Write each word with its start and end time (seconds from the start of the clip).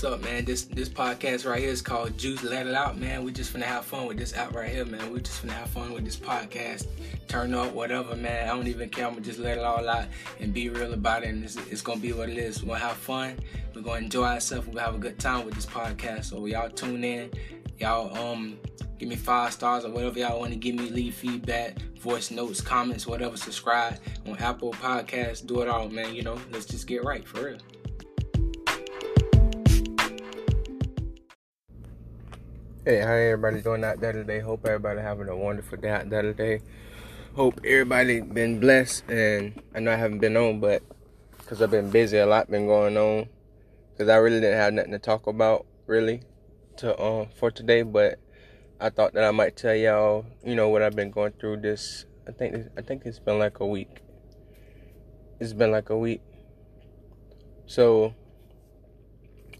what's 0.00 0.14
up, 0.14 0.22
man? 0.22 0.44
This 0.44 0.62
this 0.62 0.88
podcast 0.88 1.44
right 1.44 1.58
here 1.58 1.70
is 1.70 1.82
called 1.82 2.16
Juice 2.16 2.44
Let 2.44 2.68
It 2.68 2.74
Out, 2.74 2.98
man. 2.98 3.24
We 3.24 3.32
just 3.32 3.52
finna 3.52 3.64
have 3.64 3.84
fun 3.84 4.06
with 4.06 4.16
this 4.16 4.32
app 4.32 4.54
right 4.54 4.70
here, 4.70 4.84
man. 4.84 5.12
We 5.12 5.20
just 5.20 5.44
finna 5.44 5.54
have 5.54 5.70
fun 5.70 5.92
with 5.92 6.04
this 6.04 6.14
podcast. 6.16 6.86
Turn 7.26 7.52
up, 7.52 7.72
whatever, 7.72 8.14
man. 8.14 8.48
I 8.48 8.54
don't 8.54 8.68
even 8.68 8.90
care. 8.90 9.06
I'm 9.06 9.14
gonna 9.14 9.24
just 9.24 9.40
let 9.40 9.58
it 9.58 9.64
all 9.64 9.88
out 9.88 10.06
and 10.38 10.54
be 10.54 10.68
real 10.68 10.92
about 10.92 11.24
it. 11.24 11.30
And 11.30 11.42
it's, 11.42 11.56
it's 11.56 11.82
gonna 11.82 11.98
be 11.98 12.12
what 12.12 12.28
it 12.28 12.38
is. 12.38 12.62
We're 12.62 12.74
gonna 12.74 12.86
have 12.86 12.96
fun. 12.96 13.40
We're 13.74 13.82
gonna 13.82 13.98
enjoy 13.98 14.24
ourselves. 14.24 14.68
We're 14.68 14.74
gonna 14.74 14.86
have 14.86 14.94
a 14.94 14.98
good 14.98 15.18
time 15.18 15.44
with 15.44 15.56
this 15.56 15.66
podcast. 15.66 16.26
So 16.26 16.46
y'all 16.46 16.70
tune 16.70 17.02
in. 17.02 17.32
Y'all 17.80 18.16
um 18.16 18.56
give 19.00 19.08
me 19.08 19.16
five 19.16 19.52
stars 19.52 19.84
or 19.84 19.90
whatever 19.90 20.20
y'all 20.20 20.38
want 20.38 20.52
to 20.52 20.58
give 20.60 20.76
me. 20.76 20.90
Leave 20.90 21.16
feedback, 21.16 21.76
voice 21.98 22.30
notes, 22.30 22.60
comments, 22.60 23.04
whatever. 23.04 23.36
Subscribe 23.36 23.98
on 24.28 24.38
Apple 24.38 24.70
Podcasts. 24.74 25.44
Do 25.44 25.60
it 25.62 25.68
all, 25.68 25.88
man. 25.88 26.14
You 26.14 26.22
know, 26.22 26.38
let's 26.52 26.66
just 26.66 26.86
get 26.86 27.02
right 27.02 27.26
for 27.26 27.46
real. 27.46 27.58
Hey, 32.88 33.00
how 33.00 33.12
everybody 33.12 33.60
doing 33.60 33.84
out 33.84 34.00
there 34.00 34.14
today? 34.14 34.40
Hope 34.40 34.64
everybody 34.64 35.02
having 35.02 35.28
a 35.28 35.36
wonderful 35.36 35.76
day 35.76 35.90
out 35.90 36.08
there 36.08 36.22
today. 36.22 36.62
Hope 37.34 37.60
everybody 37.62 38.22
been 38.22 38.60
blessed. 38.60 39.10
And 39.10 39.62
I 39.74 39.80
know 39.80 39.92
I 39.92 39.96
haven't 39.96 40.20
been 40.20 40.38
on, 40.38 40.58
but 40.58 40.82
because 41.36 41.60
I've 41.60 41.70
been 41.70 41.90
busy, 41.90 42.16
a 42.16 42.24
lot 42.24 42.50
been 42.50 42.66
going 42.66 42.96
on. 42.96 43.28
Because 43.92 44.08
I 44.08 44.16
really 44.16 44.40
didn't 44.40 44.56
have 44.56 44.72
nothing 44.72 44.92
to 44.92 44.98
talk 44.98 45.26
about 45.26 45.66
really 45.86 46.22
to 46.78 46.98
um 46.98 47.26
for 47.38 47.50
today. 47.50 47.82
But 47.82 48.20
I 48.80 48.88
thought 48.88 49.12
that 49.12 49.24
I 49.24 49.32
might 49.32 49.54
tell 49.54 49.74
y'all, 49.74 50.24
you 50.42 50.54
know, 50.54 50.70
what 50.70 50.80
I've 50.80 50.96
been 50.96 51.10
going 51.10 51.32
through. 51.32 51.58
This 51.58 52.06
I 52.26 52.32
think 52.32 52.56
I 52.78 52.80
think 52.80 53.02
it's 53.04 53.18
been 53.18 53.38
like 53.38 53.60
a 53.60 53.66
week. 53.66 54.00
It's 55.40 55.52
been 55.52 55.72
like 55.72 55.90
a 55.90 55.98
week. 55.98 56.22
So, 57.66 58.14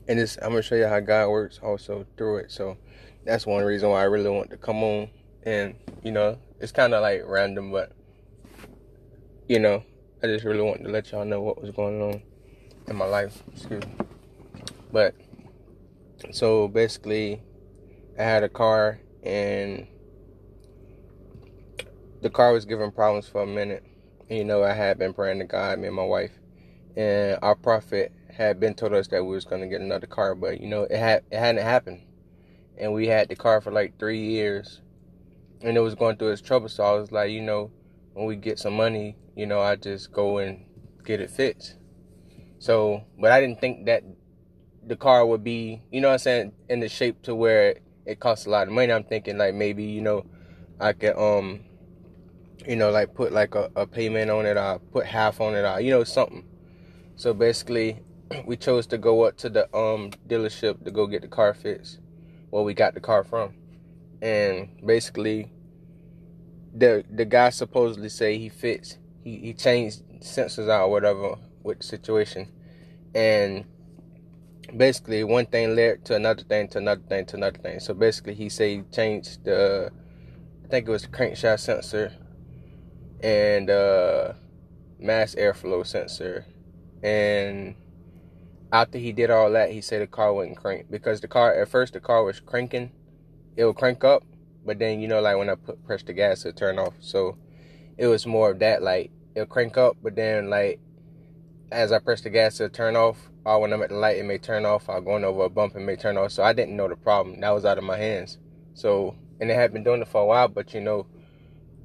and 0.09 0.19
this 0.19 0.39
I'm 0.41 0.53
gonna 0.53 0.63
show 0.63 0.77
you 0.77 0.87
how 0.87 1.01
God 1.01 1.29
works 1.29 1.61
also 1.63 2.07
through 2.17 2.39
it. 2.39 2.53
So 2.53 2.79
that's 3.25 3.47
one 3.47 3.65
reason 3.65 3.91
why 3.91 4.01
I 4.01 4.05
really 4.05 4.31
want 4.31 4.51
to 4.51 4.57
come 4.57 4.83
on. 4.83 5.11
And 5.45 5.75
you 6.03 6.13
know, 6.13 6.39
it's 6.61 6.73
kind 6.73 6.95
of 6.95 7.03
like 7.03 7.23
random, 7.27 7.71
but 7.71 7.93
you 9.49 9.59
know, 9.59 9.83
I 10.23 10.27
just 10.27 10.45
really 10.45 10.63
wanted 10.63 10.85
to 10.85 10.91
let 10.91 11.11
y'all 11.11 11.25
know 11.25 11.41
what 11.41 11.61
was 11.61 11.71
going 11.71 12.01
on 12.03 12.23
in 12.87 12.97
my 12.97 13.07
life. 13.07 13.43
Excuse 13.53 13.85
me. 13.85 13.93
But 14.93 15.15
so 16.33 16.69
basically, 16.69 17.43
I 18.19 18.23
had 18.23 18.43
a 18.43 18.49
car 18.49 19.01
and 19.23 19.87
the 22.21 22.31
car 22.31 22.53
was 22.53 22.65
giving 22.65 22.91
problems 22.91 23.29
for 23.29 23.43
a 23.43 23.47
minute. 23.47 23.85
You 24.29 24.45
know, 24.45 24.63
I 24.63 24.73
had 24.73 24.99
been 24.99 25.15
praying 25.15 25.39
to 25.39 25.45
God, 25.45 25.79
me 25.79 25.87
and 25.87 25.97
my 25.97 26.05
wife, 26.05 26.33
and 26.97 27.39
our 27.43 27.55
prophet 27.55 28.13
had 28.31 28.61
been 28.61 28.75
told 28.75 28.93
us 28.93 29.09
that 29.09 29.25
we 29.25 29.35
was 29.35 29.45
gonna 29.45 29.69
get 29.69 29.81
another 29.81 30.07
car, 30.07 30.35
but 30.35 30.61
you 30.61 30.69
know, 30.69 30.83
it 30.83 30.99
had 30.99 31.25
it 31.31 31.39
hadn't 31.39 31.63
happened 31.63 32.03
and 32.79 32.93
we 32.93 33.07
had 33.07 33.29
the 33.29 33.37
car 33.37 33.61
for 33.61 33.71
like 33.71 33.99
three 33.99 34.25
years 34.25 34.81
and 35.63 35.77
it 35.77 35.81
was 35.81 35.95
going 35.95 36.17
through 36.17 36.31
its 36.31 36.43
trouble. 36.43 36.69
So 36.69 36.85
i 36.85 36.93
was 36.93 37.13
like 37.13 37.31
you 37.31 37.43
know 37.43 37.71
when 38.15 38.27
we 38.27 38.37
get 38.37 38.59
some 38.59 38.75
money 38.75 39.17
you 39.37 39.47
know 39.47 39.61
i 39.61 39.77
just 39.77 40.13
go 40.13 40.39
and 40.39 40.65
get 41.05 41.21
it 41.21 41.31
fixed. 41.31 41.77
So 42.59 43.05
but 43.21 43.33
i 43.33 43.41
didn't 43.41 43.61
think 43.61 43.87
that 43.87 44.03
the 44.87 44.97
car 44.97 45.27
would 45.27 45.45
be 45.45 45.83
you 45.91 46.01
know 46.01 46.11
i'm 46.11 46.19
saying 46.19 46.53
in 46.69 46.81
the 46.81 46.89
shape 46.89 47.21
to 47.23 47.35
where 47.35 47.77
it 48.07 48.21
costs 48.21 48.47
a 48.47 48.51
lot 48.51 48.67
of 48.67 48.73
money. 48.73 48.91
I'm 48.91 49.05
thinking 49.05 49.37
like 49.37 49.55
maybe 49.55 49.85
you 49.85 50.01
know 50.01 50.25
i 50.81 50.93
could 50.93 51.17
um 51.17 51.61
you 52.67 52.77
know 52.77 52.91
like 52.91 53.15
put 53.15 53.33
like 53.33 53.55
a, 53.55 53.71
a 53.77 53.87
payment 53.87 54.31
on 54.31 54.47
it 54.47 54.57
I 54.57 54.79
put 54.93 55.07
half 55.07 55.41
on 55.41 55.55
it 55.55 55.65
I 55.65 55.81
you 55.81 55.91
know 55.91 56.05
something. 56.05 56.45
So 57.17 57.35
basically 57.35 58.01
we 58.47 58.57
chose 58.57 58.87
to 58.89 58.99
go 58.99 59.23
up 59.23 59.37
to 59.39 59.49
the 59.49 59.65
um 59.77 60.11
dealership 60.27 60.85
to 60.85 60.91
go 60.91 61.07
get 61.07 61.23
the 61.23 61.29
car 61.29 61.55
fixed 61.55 61.99
where 62.51 62.63
we 62.63 62.75
got 62.75 62.95
the 62.95 63.01
car 63.01 63.25
from. 63.25 63.55
And 64.21 64.69
basically 64.85 65.51
the 66.75 67.05
the 67.11 67.25
guy 67.25 67.51
supposedly 67.51 68.09
say 68.09 68.39
he 68.39 68.49
fits 68.49 68.99
he, 69.25 69.39
he 69.39 69.55
changed 69.55 70.03
sensors 70.21 70.69
out 70.69 70.85
or 70.85 70.91
whatever 70.91 71.37
with 71.63 71.79
the 71.79 71.85
situation. 71.85 72.49
And 73.15 73.65
basically 74.77 75.25
one 75.25 75.47
thing 75.47 75.75
led 75.75 76.05
to 76.07 76.15
another 76.15 76.43
thing 76.43 76.69
to 76.69 76.79
another 76.79 77.03
thing 77.09 77.27
to 77.27 77.37
another 77.37 77.59
thing. 77.59 77.81
So 77.81 77.95
basically 77.95 78.35
he 78.35 78.49
say 78.49 78.77
he 78.77 78.83
changed 78.93 79.45
the 79.45 79.91
I 80.65 80.69
think 80.69 80.89
it 80.89 80.91
was 80.91 81.03
the 81.03 81.09
crankshaft 81.09 81.61
sensor 81.61 82.13
and 83.23 83.71
uh 83.71 84.33
mass 84.99 85.35
airflow 85.35 85.87
sensor 85.87 86.45
and 87.03 87.75
after 88.73 88.99
he 88.99 89.13
did 89.13 89.31
all 89.31 89.51
that, 89.53 89.71
he 89.71 89.81
said 89.81 90.03
the 90.03 90.07
car 90.07 90.33
wouldn't 90.33 90.57
crank 90.57 90.91
because 90.91 91.21
the 91.21 91.29
car 91.29 91.55
at 91.55 91.69
first 91.69 91.95
the 91.95 92.01
car 92.01 92.23
was 92.25 92.41
cranking, 92.41 92.91
it 93.57 93.65
would 93.65 93.77
crank 93.77 94.05
up, 94.05 94.25
but 94.65 94.79
then 94.79 95.01
you 95.01 95.09
know 95.09 95.21
like 95.21 95.37
when 95.37 95.51
I 95.51 95.55
put 95.55 95.85
press 95.85 96.03
the 96.03 96.13
gas 96.13 96.45
it 96.45 96.57
turn 96.57 96.79
off. 96.79 96.95
So 97.01 97.37
it 97.97 98.07
was 98.07 98.27
more 98.27 98.51
of 98.51 98.59
that 98.61 98.83
like 98.83 99.11
it'll 99.35 99.47
crank 99.47 99.77
up, 99.77 99.97
but 100.03 100.15
then 100.17 100.51
like 100.51 100.81
as 101.71 101.93
I 101.93 101.99
press 101.99 102.21
the 102.21 102.31
gas 102.31 102.61
it'll 102.61 102.75
turn 102.75 102.97
off. 102.97 103.19
Or 103.45 103.61
when 103.61 103.73
I'm 103.73 103.83
at 103.83 103.89
the 103.89 103.97
light 103.97 104.19
it 104.19 104.25
may 104.27 104.39
turn 104.39 104.67
off. 104.67 104.89
Or 104.89 105.01
going 105.01 105.25
over 105.25 105.45
a 105.45 105.49
bump 105.49 105.75
it 105.75 105.81
may 105.81 105.97
turn 105.97 106.19
off. 106.19 106.33
So 106.33 106.43
I 106.43 106.53
didn't 106.53 106.77
know 106.77 106.89
the 106.89 106.97
problem. 106.97 107.41
That 107.41 107.51
was 107.51 107.65
out 107.65 107.79
of 107.79 107.85
my 107.85 107.97
hands. 107.97 108.39
So 108.75 109.15
and 109.41 109.51
it 109.51 109.55
had 109.55 109.73
been 109.73 109.85
doing 109.85 110.03
it 110.03 110.09
for 110.09 110.21
a 110.21 110.27
while, 110.27 110.49
but 110.49 110.75
you 110.75 110.81
know 110.81 111.07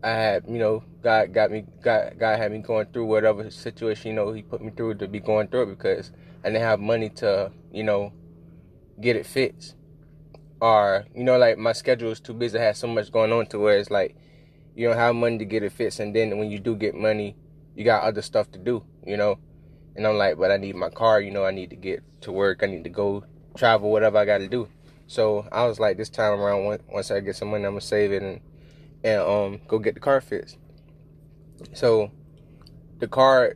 I 0.03 0.09
had, 0.09 0.43
you 0.49 0.59
know, 0.59 0.83
God 1.01 1.33
got 1.33 1.49
me, 1.49 1.63
God, 1.81 2.15
God 2.19 2.37
had 2.37 2.51
me 2.51 2.59
going 2.59 2.87
through 2.87 3.05
whatever 3.05 3.49
situation, 3.49 4.09
you 4.09 4.15
know, 4.15 4.33
He 4.33 4.41
put 4.41 4.61
me 4.61 4.71
through 4.75 4.95
to 4.95 5.07
be 5.07 5.21
going 5.21 5.47
through 5.47 5.63
it 5.63 5.77
because 5.77 6.11
I 6.43 6.49
didn't 6.49 6.63
have 6.63 6.79
money 6.79 7.09
to, 7.09 7.51
you 7.71 7.83
know, 7.83 8.13
get 8.99 9.15
it 9.15 9.25
fixed. 9.25 9.75
Or, 10.61 11.05
you 11.15 11.23
know, 11.23 11.37
like 11.37 11.57
my 11.57 11.73
schedule 11.73 12.11
is 12.11 12.19
too 12.19 12.33
busy. 12.33 12.57
I 12.57 12.63
had 12.63 12.77
so 12.77 12.87
much 12.87 13.11
going 13.11 13.31
on 13.31 13.47
to 13.47 13.59
where 13.59 13.77
it's 13.77 13.91
like 13.91 14.15
you 14.75 14.87
don't 14.87 14.97
have 14.97 15.15
money 15.15 15.37
to 15.37 15.45
get 15.45 15.63
it 15.63 15.71
fixed. 15.71 15.99
And 15.99 16.15
then 16.15 16.37
when 16.37 16.49
you 16.49 16.59
do 16.59 16.75
get 16.75 16.95
money, 16.95 17.35
you 17.75 17.83
got 17.83 18.03
other 18.03 18.21
stuff 18.21 18.51
to 18.51 18.59
do, 18.59 18.83
you 19.05 19.17
know. 19.17 19.39
And 19.95 20.07
I'm 20.07 20.17
like, 20.17 20.37
but 20.37 20.51
I 20.51 20.57
need 20.57 20.75
my 20.75 20.89
car, 20.89 21.21
you 21.21 21.31
know, 21.31 21.45
I 21.45 21.51
need 21.51 21.69
to 21.69 21.75
get 21.75 22.03
to 22.21 22.31
work. 22.31 22.61
I 22.63 22.67
need 22.67 22.83
to 22.85 22.89
go 22.89 23.23
travel, 23.55 23.91
whatever 23.91 24.17
I 24.17 24.25
got 24.25 24.39
to 24.39 24.47
do. 24.47 24.67
So 25.07 25.47
I 25.51 25.65
was 25.65 25.79
like, 25.79 25.97
this 25.97 26.09
time 26.09 26.39
around, 26.39 26.81
once 26.91 27.11
I 27.11 27.19
get 27.19 27.35
some 27.35 27.51
money, 27.51 27.65
I'm 27.65 27.75
to 27.75 27.81
save 27.81 28.11
it 28.11 28.23
and, 28.23 28.41
and 29.03 29.21
um 29.21 29.61
go 29.67 29.79
get 29.79 29.93
the 29.93 29.99
car 29.99 30.21
fixed. 30.21 30.57
So 31.73 32.11
the 32.99 33.07
car 33.07 33.55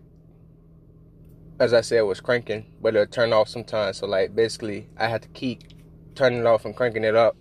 as 1.60 1.74
I 1.74 1.82
said, 1.82 2.00
it 2.00 2.06
was 2.06 2.22
cranking, 2.22 2.66
but 2.82 2.96
it'll 2.96 3.08
turn 3.08 3.34
off 3.34 3.50
sometimes. 3.50 3.98
So 3.98 4.08
like 4.08 4.36
basically, 4.36 4.88
I 4.98 5.08
had 5.08 5.24
to 5.24 5.28
keep 5.30 5.64
turning 6.16 6.40
it 6.40 6.46
off 6.46 6.66
and 6.66 6.76
cranking 6.76 7.04
it 7.04 7.16
up 7.16 7.36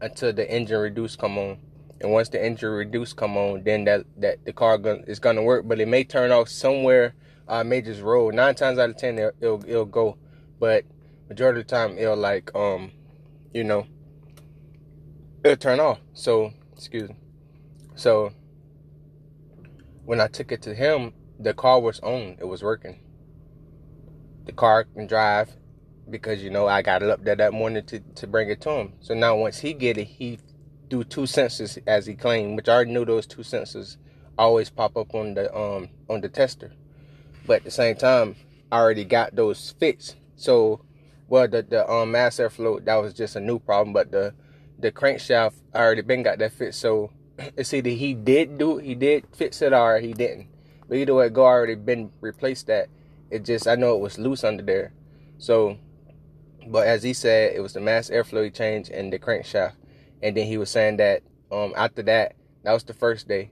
until 0.00 0.32
the 0.32 0.50
engine 0.50 0.78
reduce 0.78 1.16
come 1.16 1.36
on. 1.36 1.58
And 2.00 2.12
once 2.12 2.28
the 2.28 2.42
engine 2.42 2.70
reduce 2.70 3.12
come 3.12 3.36
on, 3.36 3.64
then 3.64 3.84
that 3.84 4.06
that 4.18 4.44
the 4.44 4.52
car 4.52 4.78
gun 4.78 5.04
is 5.06 5.18
gonna 5.18 5.42
work. 5.42 5.66
But 5.66 5.80
it 5.80 5.88
may 5.88 6.04
turn 6.04 6.30
off 6.30 6.48
somewhere. 6.48 7.14
I 7.48 7.60
uh, 7.60 7.64
may 7.64 7.82
just 7.82 8.00
roll. 8.00 8.30
Nine 8.30 8.54
times 8.54 8.78
out 8.78 8.90
of 8.90 8.96
ten, 8.96 9.18
it'll, 9.18 9.32
it'll 9.40 9.64
it'll 9.68 9.84
go. 9.84 10.16
But 10.60 10.84
majority 11.28 11.60
of 11.60 11.66
the 11.66 11.70
time, 11.70 11.98
it'll 11.98 12.16
like 12.16 12.54
um, 12.54 12.92
you 13.52 13.64
know, 13.64 13.86
it'll 15.44 15.56
turn 15.56 15.80
off. 15.80 15.98
So 16.14 16.52
excuse 16.72 17.08
me. 17.08 17.16
So 17.96 18.32
when 20.04 20.20
I 20.20 20.28
took 20.28 20.52
it 20.52 20.62
to 20.62 20.74
him, 20.74 21.12
the 21.40 21.52
car 21.52 21.80
was 21.80 21.98
on. 22.00 22.36
It 22.38 22.46
was 22.46 22.62
working 22.62 23.00
the 24.50 24.56
car 24.56 24.82
can 24.82 25.06
drive 25.06 25.48
because 26.10 26.42
you 26.42 26.50
know 26.50 26.66
I 26.66 26.82
got 26.82 27.04
it 27.04 27.08
up 27.08 27.22
there 27.22 27.36
that 27.36 27.52
morning 27.52 27.84
to, 27.86 28.00
to 28.00 28.26
bring 28.26 28.50
it 28.50 28.60
to 28.62 28.70
him. 28.70 28.94
So 29.00 29.14
now 29.14 29.36
once 29.36 29.60
he 29.60 29.72
get 29.72 29.96
it, 29.96 30.06
he 30.06 30.40
do 30.88 31.04
two 31.04 31.22
sensors 31.22 31.78
as 31.86 32.06
he 32.06 32.14
claimed, 32.14 32.56
which 32.56 32.68
I 32.68 32.74
already 32.74 32.90
knew 32.90 33.04
those 33.04 33.28
two 33.28 33.42
sensors 33.42 33.96
always 34.36 34.68
pop 34.68 34.96
up 34.96 35.14
on 35.14 35.34
the 35.34 35.56
um 35.56 35.88
on 36.08 36.20
the 36.20 36.28
tester. 36.28 36.72
But 37.46 37.58
at 37.58 37.64
the 37.64 37.70
same 37.70 37.94
time, 37.94 38.34
I 38.72 38.78
already 38.78 39.04
got 39.04 39.36
those 39.36 39.72
fixed. 39.78 40.16
So 40.34 40.84
well 41.28 41.46
the 41.46 41.62
the 41.62 41.88
um 41.88 42.10
mass 42.10 42.38
airflow 42.38 42.84
that 42.84 42.96
was 42.96 43.14
just 43.14 43.36
a 43.36 43.40
new 43.40 43.60
problem, 43.60 43.92
but 43.92 44.10
the 44.10 44.34
the 44.80 44.90
crankshaft 44.90 45.54
I 45.72 45.78
already 45.78 46.02
been 46.02 46.24
got 46.24 46.40
that 46.40 46.52
fixed. 46.52 46.80
So 46.80 47.12
it's 47.38 47.72
either 47.72 47.90
he 47.90 48.14
did 48.14 48.58
do 48.58 48.78
it, 48.78 48.84
he 48.84 48.96
did 48.96 49.26
fix 49.32 49.62
it 49.62 49.72
or 49.72 50.00
he 50.00 50.12
didn't. 50.12 50.48
But 50.88 50.98
either 50.98 51.14
way, 51.14 51.28
go 51.28 51.44
already 51.44 51.76
been 51.76 52.10
replaced 52.20 52.66
that 52.66 52.88
it 53.30 53.44
just 53.44 53.68
I 53.68 53.74
know 53.76 53.94
it 53.94 54.00
was 54.00 54.18
loose 54.18 54.44
under 54.44 54.62
there. 54.62 54.92
So 55.38 55.78
but 56.66 56.86
as 56.86 57.02
he 57.02 57.12
said, 57.12 57.54
it 57.54 57.60
was 57.60 57.72
the 57.72 57.80
mass 57.80 58.10
airflow 58.10 58.52
change 58.52 58.90
and 58.90 59.12
the 59.12 59.18
crankshaft. 59.18 59.74
And 60.22 60.36
then 60.36 60.46
he 60.46 60.58
was 60.58 60.70
saying 60.70 60.98
that 60.98 61.22
um 61.50 61.72
after 61.76 62.02
that, 62.04 62.34
that 62.64 62.72
was 62.72 62.84
the 62.84 62.94
first 62.94 63.28
day. 63.28 63.50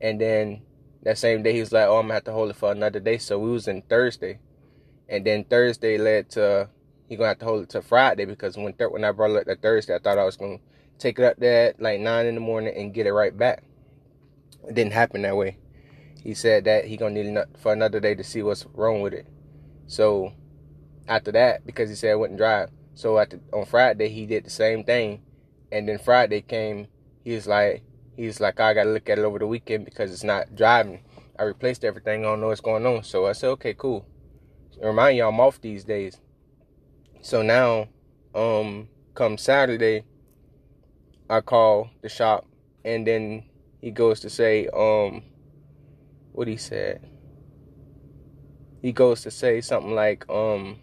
And 0.00 0.20
then 0.20 0.62
that 1.02 1.18
same 1.18 1.42
day 1.42 1.52
he 1.52 1.60
was 1.60 1.72
like, 1.72 1.86
Oh, 1.86 1.96
I'm 1.96 2.04
gonna 2.04 2.14
have 2.14 2.24
to 2.24 2.32
hold 2.32 2.50
it 2.50 2.56
for 2.56 2.72
another 2.72 3.00
day. 3.00 3.18
So 3.18 3.38
we 3.38 3.50
was 3.50 3.68
in 3.68 3.82
Thursday. 3.82 4.38
And 5.08 5.24
then 5.24 5.44
Thursday 5.44 5.98
led 5.98 6.30
to 6.30 6.68
he 7.08 7.16
gonna 7.16 7.28
have 7.28 7.38
to 7.40 7.44
hold 7.44 7.62
it 7.64 7.70
to 7.70 7.82
Friday 7.82 8.24
because 8.24 8.56
when 8.56 8.72
th- 8.74 8.90
when 8.90 9.04
I 9.04 9.12
brought 9.12 9.32
it 9.32 9.36
up 9.38 9.44
that 9.46 9.62
Thursday, 9.62 9.94
I 9.94 9.98
thought 9.98 10.18
I 10.18 10.24
was 10.24 10.36
gonna 10.36 10.58
take 10.98 11.18
it 11.18 11.24
up 11.24 11.36
there 11.38 11.70
at 11.70 11.80
like 11.80 12.00
nine 12.00 12.26
in 12.26 12.34
the 12.34 12.40
morning 12.40 12.74
and 12.76 12.94
get 12.94 13.06
it 13.06 13.12
right 13.12 13.36
back. 13.36 13.64
It 14.68 14.74
didn't 14.74 14.92
happen 14.92 15.22
that 15.22 15.36
way 15.36 15.56
he 16.22 16.34
said 16.34 16.64
that 16.64 16.84
he 16.84 16.96
gonna 16.96 17.14
need 17.14 17.26
it 17.26 17.48
for 17.58 17.72
another 17.72 18.00
day 18.00 18.14
to 18.14 18.24
see 18.24 18.42
what's 18.42 18.66
wrong 18.74 19.00
with 19.00 19.14
it. 19.14 19.26
So 19.86 20.32
after 21.08 21.32
that, 21.32 21.66
because 21.66 21.88
he 21.88 21.96
said 21.96 22.12
I 22.12 22.16
wouldn't 22.16 22.38
drive, 22.38 22.70
So 22.94 23.14
the, 23.16 23.40
on 23.52 23.64
Friday 23.64 24.08
he 24.08 24.26
did 24.26 24.44
the 24.44 24.50
same 24.50 24.84
thing, 24.84 25.22
and 25.72 25.88
then 25.88 25.98
Friday 25.98 26.42
came. 26.42 26.88
He 27.24 27.34
was 27.34 27.46
like, 27.46 27.82
he's 28.16 28.40
like, 28.40 28.60
I 28.60 28.74
gotta 28.74 28.90
look 28.90 29.08
at 29.08 29.18
it 29.18 29.24
over 29.24 29.38
the 29.38 29.46
weekend 29.46 29.84
because 29.84 30.12
it's 30.12 30.24
not 30.24 30.54
driving. 30.54 31.00
I 31.38 31.44
replaced 31.44 31.84
everything. 31.84 32.20
I 32.20 32.28
don't 32.28 32.40
know 32.40 32.48
what's 32.48 32.60
going 32.60 32.84
on. 32.84 33.02
So 33.02 33.26
I 33.26 33.32
said, 33.32 33.48
okay, 33.50 33.74
cool. 33.74 34.06
Remind 34.82 35.16
y'all 35.16 35.30
I'm 35.30 35.40
off 35.40 35.60
these 35.60 35.84
days. 35.84 36.18
So 37.22 37.42
now, 37.42 37.88
um, 38.34 38.88
come 39.14 39.36
Saturday, 39.36 40.04
I 41.28 41.40
call 41.40 41.90
the 42.02 42.08
shop, 42.08 42.46
and 42.84 43.06
then 43.06 43.44
he 43.80 43.90
goes 43.90 44.20
to 44.20 44.30
say, 44.30 44.68
um, 44.68 45.22
what 46.40 46.48
he 46.48 46.56
said. 46.56 47.06
He 48.80 48.92
goes 48.92 49.20
to 49.24 49.30
say 49.30 49.60
something 49.60 49.94
like, 49.94 50.24
um, 50.30 50.78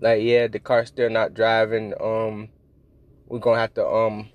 like 0.00 0.22
yeah, 0.22 0.46
the 0.46 0.60
car's 0.60 0.86
still 0.86 1.10
not 1.10 1.34
driving. 1.34 1.94
Um, 2.00 2.48
we're 3.26 3.40
gonna 3.40 3.58
have 3.58 3.74
to 3.74 3.84
um, 3.84 4.28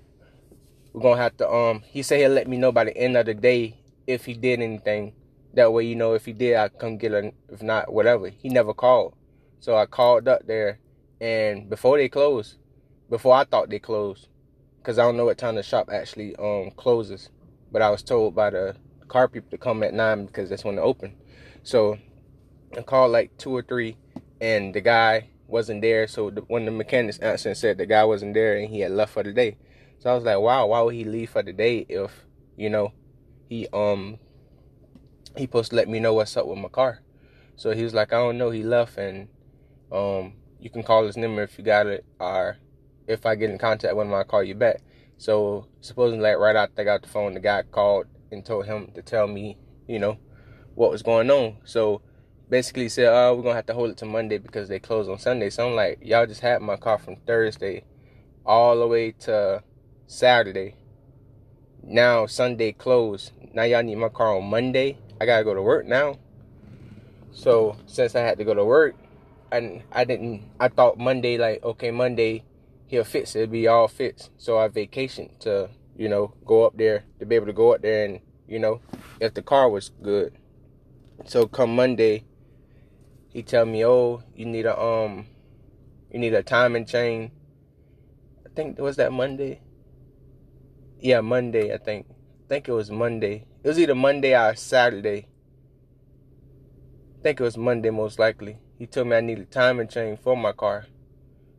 we're 0.92 1.00
gonna 1.00 1.22
have 1.22 1.38
to 1.38 1.50
um. 1.50 1.82
He 1.86 2.02
said 2.02 2.20
he'll 2.20 2.30
let 2.30 2.46
me 2.46 2.58
know 2.58 2.72
by 2.72 2.84
the 2.84 2.94
end 2.94 3.16
of 3.16 3.24
the 3.24 3.32
day 3.32 3.80
if 4.06 4.26
he 4.26 4.34
did 4.34 4.60
anything. 4.60 5.14
That 5.54 5.72
way, 5.72 5.86
you 5.86 5.96
know, 5.96 6.12
if 6.12 6.26
he 6.26 6.34
did, 6.34 6.56
I 6.56 6.68
come 6.68 6.98
get 6.98 7.12
it. 7.12 7.34
If 7.48 7.62
not, 7.62 7.90
whatever. 7.90 8.28
He 8.28 8.50
never 8.50 8.74
called, 8.74 9.14
so 9.60 9.78
I 9.78 9.86
called 9.86 10.28
up 10.28 10.46
there, 10.46 10.78
and 11.22 11.70
before 11.70 11.96
they 11.96 12.10
closed, 12.10 12.56
before 13.08 13.34
I 13.34 13.44
thought 13.44 13.70
they 13.70 13.78
closed, 13.78 14.28
because 14.76 14.98
I 14.98 15.04
don't 15.04 15.16
know 15.16 15.24
what 15.24 15.38
time 15.38 15.54
the 15.54 15.62
shop 15.62 15.88
actually 15.90 16.36
um 16.36 16.70
closes, 16.76 17.30
but 17.72 17.80
I 17.80 17.88
was 17.88 18.02
told 18.02 18.34
by 18.34 18.50
the 18.50 18.76
car 19.08 19.28
people 19.28 19.50
to 19.50 19.58
come 19.58 19.82
at 19.82 19.94
nine 19.94 20.26
because 20.26 20.50
that's 20.50 20.64
when 20.64 20.76
they 20.76 20.82
open. 20.82 21.14
So 21.62 21.98
I 22.76 22.82
called 22.82 23.12
like 23.12 23.36
two 23.38 23.54
or 23.54 23.62
three, 23.62 23.96
and 24.40 24.74
the 24.74 24.80
guy 24.80 25.30
wasn't 25.46 25.82
there. 25.82 26.06
So 26.06 26.30
when 26.30 26.64
the 26.64 26.70
mechanics 26.70 27.18
answered 27.18 27.50
and 27.50 27.58
said 27.58 27.78
the 27.78 27.86
guy 27.86 28.04
wasn't 28.04 28.34
there 28.34 28.56
and 28.56 28.68
he 28.68 28.80
had 28.80 28.92
left 28.92 29.12
for 29.12 29.22
the 29.22 29.32
day, 29.32 29.56
so 29.98 30.10
I 30.10 30.14
was 30.14 30.24
like, 30.24 30.38
wow, 30.38 30.66
why 30.66 30.80
would 30.82 30.94
he 30.94 31.04
leave 31.04 31.30
for 31.30 31.42
the 31.42 31.52
day 31.52 31.86
if 31.88 32.26
you 32.56 32.70
know 32.70 32.92
he 33.48 33.68
um 33.72 34.18
he 35.36 35.44
supposed 35.44 35.70
to 35.70 35.76
let 35.76 35.88
me 35.88 36.00
know 36.00 36.14
what's 36.14 36.36
up 36.36 36.46
with 36.46 36.58
my 36.58 36.68
car. 36.68 37.02
So 37.56 37.72
he 37.72 37.84
was 37.84 37.94
like, 37.94 38.12
I 38.12 38.16
don't 38.16 38.38
know, 38.38 38.50
he 38.50 38.62
left 38.62 38.98
and 38.98 39.28
um 39.92 40.34
you 40.58 40.70
can 40.70 40.82
call 40.82 41.06
his 41.06 41.16
number 41.16 41.42
if 41.42 41.58
you 41.58 41.64
got 41.64 41.86
it 41.86 42.04
or 42.18 42.56
if 43.06 43.24
I 43.24 43.34
get 43.34 43.50
in 43.50 43.58
contact 43.58 43.94
with 43.94 44.06
him 44.06 44.14
I'll 44.14 44.24
call 44.24 44.42
you 44.42 44.54
back. 44.54 44.82
So 45.18 45.66
supposedly 45.80 46.22
like 46.22 46.38
right 46.38 46.56
after 46.56 46.82
I 46.82 46.84
got 46.84 47.02
the 47.02 47.08
phone 47.08 47.34
the 47.34 47.40
guy 47.40 47.62
called 47.62 48.06
and 48.30 48.44
told 48.44 48.66
him 48.66 48.90
to 48.94 49.02
tell 49.02 49.26
me, 49.26 49.56
you 49.86 49.98
know, 49.98 50.18
what 50.74 50.90
was 50.90 51.02
going 51.02 51.30
on. 51.30 51.56
So 51.64 52.02
basically 52.48 52.88
said, 52.88 53.08
Oh, 53.08 53.34
we're 53.34 53.42
gonna 53.42 53.54
have 53.54 53.66
to 53.66 53.74
hold 53.74 53.90
it 53.90 53.96
to 53.98 54.06
Monday 54.06 54.38
because 54.38 54.68
they 54.68 54.78
close 54.78 55.08
on 55.08 55.18
Sunday. 55.18 55.50
So 55.50 55.68
I'm 55.68 55.74
like, 55.74 55.98
Y'all 56.02 56.26
just 56.26 56.40
had 56.40 56.62
my 56.62 56.76
car 56.76 56.98
from 56.98 57.16
Thursday 57.26 57.84
all 58.44 58.78
the 58.78 58.86
way 58.86 59.12
to 59.12 59.62
Saturday. 60.06 60.76
Now 61.82 62.26
Sunday 62.26 62.72
closed. 62.72 63.32
Now 63.52 63.64
y'all 63.64 63.82
need 63.82 63.96
my 63.96 64.08
car 64.08 64.36
on 64.36 64.44
Monday. 64.44 64.98
I 65.20 65.26
gotta 65.26 65.44
go 65.44 65.54
to 65.54 65.62
work 65.62 65.86
now. 65.86 66.18
So 67.32 67.76
since 67.86 68.14
I 68.14 68.20
had 68.20 68.38
to 68.38 68.44
go 68.44 68.54
to 68.54 68.64
work, 68.64 68.96
and 69.52 69.82
I 69.92 70.04
didn't, 70.04 70.42
I 70.58 70.68
thought 70.68 70.98
Monday 70.98 71.38
like 71.38 71.62
okay 71.62 71.90
Monday 71.90 72.44
he'll 72.86 73.04
fix 73.04 73.34
it, 73.34 73.42
it'll 73.42 73.52
be 73.52 73.66
all 73.66 73.88
fixed. 73.88 74.30
So 74.36 74.58
I 74.58 74.68
vacationed 74.68 75.38
to 75.40 75.70
you 75.96 76.08
know 76.08 76.34
go 76.44 76.64
up 76.64 76.76
there 76.76 77.04
to 77.18 77.26
be 77.26 77.34
able 77.34 77.46
to 77.46 77.52
go 77.52 77.74
up 77.74 77.82
there 77.82 78.04
and 78.04 78.20
you 78.46 78.58
know 78.58 78.80
if 79.20 79.34
the 79.34 79.42
car 79.42 79.68
was 79.68 79.90
good. 80.02 80.36
So 81.24 81.46
come 81.46 81.74
Monday, 81.74 82.24
he 83.32 83.42
tell 83.42 83.64
me, 83.64 83.84
oh 83.84 84.22
you 84.34 84.46
need 84.46 84.66
a 84.66 84.78
um, 84.78 85.26
you 86.10 86.18
need 86.18 86.34
a 86.34 86.42
timing 86.42 86.86
chain. 86.86 87.32
I 88.44 88.50
think 88.54 88.78
was 88.78 88.96
that 88.96 89.12
Monday. 89.12 89.60
Yeah, 91.00 91.20
Monday. 91.20 91.74
I 91.74 91.78
think. 91.78 92.06
I 92.10 92.48
think 92.48 92.68
it 92.68 92.72
was 92.72 92.90
Monday. 92.90 93.46
It 93.62 93.68
was 93.68 93.78
either 93.78 93.94
Monday 93.94 94.34
or 94.34 94.54
Saturday. 94.54 95.28
I 97.18 97.22
think 97.22 97.40
it 97.40 97.42
was 97.42 97.56
Monday 97.56 97.90
most 97.90 98.18
likely. 98.18 98.58
He 98.78 98.86
told 98.86 99.08
me 99.08 99.16
I 99.16 99.20
need 99.20 99.38
a 99.38 99.44
timing 99.44 99.88
chain 99.88 100.16
for 100.16 100.36
my 100.36 100.52
car. 100.52 100.86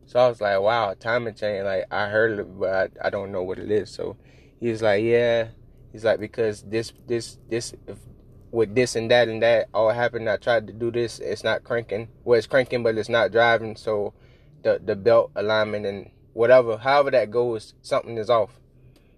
So 0.08 0.18
I 0.18 0.28
was 0.28 0.40
like, 0.40 0.60
wow, 0.60 0.94
timing 0.98 1.34
chain. 1.34 1.64
Like 1.64 1.84
I 1.92 2.08
heard 2.08 2.40
it, 2.40 2.58
but 2.58 2.92
I, 3.00 3.06
I 3.06 3.10
don't 3.10 3.30
know 3.30 3.44
what 3.44 3.60
it 3.60 3.70
is. 3.70 3.90
So 3.90 4.16
he's 4.58 4.82
like, 4.82 5.04
yeah. 5.04 5.48
He's 5.92 6.04
like, 6.04 6.18
because 6.18 6.62
this, 6.62 6.92
this, 7.06 7.38
this, 7.48 7.74
if, 7.86 7.98
with 8.50 8.74
this 8.74 8.96
and 8.96 9.10
that 9.10 9.28
and 9.28 9.42
that 9.42 9.68
all 9.74 9.90
happened. 9.90 10.28
I 10.28 10.36
tried 10.36 10.66
to 10.68 10.72
do 10.72 10.90
this. 10.90 11.18
It's 11.18 11.44
not 11.44 11.64
cranking. 11.64 12.08
Well, 12.24 12.38
it's 12.38 12.46
cranking, 12.46 12.82
but 12.82 12.96
it's 12.96 13.08
not 13.08 13.32
driving. 13.32 13.76
So 13.76 14.14
the 14.62 14.80
the 14.82 14.96
belt 14.96 15.30
alignment 15.36 15.86
and 15.86 16.10
whatever, 16.32 16.78
however 16.78 17.10
that 17.12 17.30
goes, 17.30 17.74
something 17.82 18.16
is 18.16 18.30
off. 18.30 18.58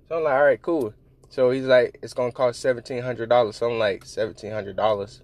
So 0.08 0.16
I'm 0.16 0.24
like, 0.24 0.34
all 0.34 0.42
right, 0.42 0.60
cool. 0.60 0.94
So 1.28 1.50
he's 1.50 1.64
like, 1.64 1.98
it's 2.02 2.14
gonna 2.14 2.32
cost 2.32 2.60
seventeen 2.60 3.02
hundred 3.02 3.28
dollars. 3.28 3.56
So 3.56 3.70
I'm 3.70 3.78
like, 3.78 4.04
seventeen 4.04 4.52
hundred 4.52 4.76
dollars, 4.76 5.22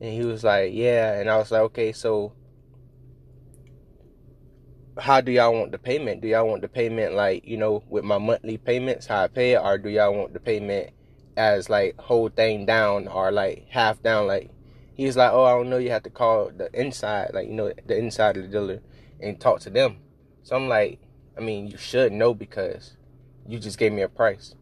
and 0.00 0.12
he 0.12 0.24
was 0.24 0.44
like, 0.44 0.72
yeah. 0.72 1.18
And 1.18 1.28
I 1.28 1.36
was 1.38 1.50
like, 1.50 1.62
okay, 1.62 1.92
so 1.92 2.32
how 5.00 5.20
do 5.20 5.32
y'all 5.32 5.52
want 5.52 5.72
the 5.72 5.78
payment? 5.78 6.20
Do 6.20 6.28
y'all 6.28 6.46
want 6.46 6.62
the 6.62 6.68
payment 6.68 7.14
like 7.14 7.46
you 7.46 7.56
know 7.56 7.82
with 7.88 8.04
my 8.04 8.18
monthly 8.18 8.58
payments, 8.58 9.06
how 9.06 9.24
I 9.24 9.28
pay 9.28 9.52
it, 9.52 9.60
or 9.62 9.78
do 9.78 9.88
y'all 9.88 10.14
want 10.14 10.32
the 10.32 10.40
payment 10.40 10.90
as 11.36 11.70
like 11.70 11.98
whole 11.98 12.28
thing 12.28 12.66
down 12.66 13.08
or 13.08 13.32
like 13.32 13.66
half 13.68 14.02
down? 14.02 14.26
Like 14.26 14.50
he's 14.94 15.16
like, 15.16 15.32
oh, 15.32 15.44
I 15.44 15.50
don't 15.52 15.70
know. 15.70 15.78
You 15.78 15.90
have 15.90 16.02
to 16.04 16.10
call 16.10 16.50
the 16.54 16.70
inside, 16.78 17.30
like 17.34 17.48
you 17.48 17.54
know, 17.54 17.72
the 17.86 17.96
inside 17.96 18.36
of 18.36 18.44
the 18.44 18.48
dealer 18.48 18.80
and 19.20 19.40
talk 19.40 19.60
to 19.60 19.70
them. 19.70 19.98
So 20.42 20.56
I'm 20.56 20.68
like, 20.68 21.00
I 21.36 21.40
mean, 21.40 21.68
you 21.68 21.78
should 21.78 22.12
know 22.12 22.34
because 22.34 22.96
you 23.46 23.58
just 23.58 23.78
gave 23.78 23.92
me 23.92 24.02
a 24.02 24.08
price. 24.08 24.54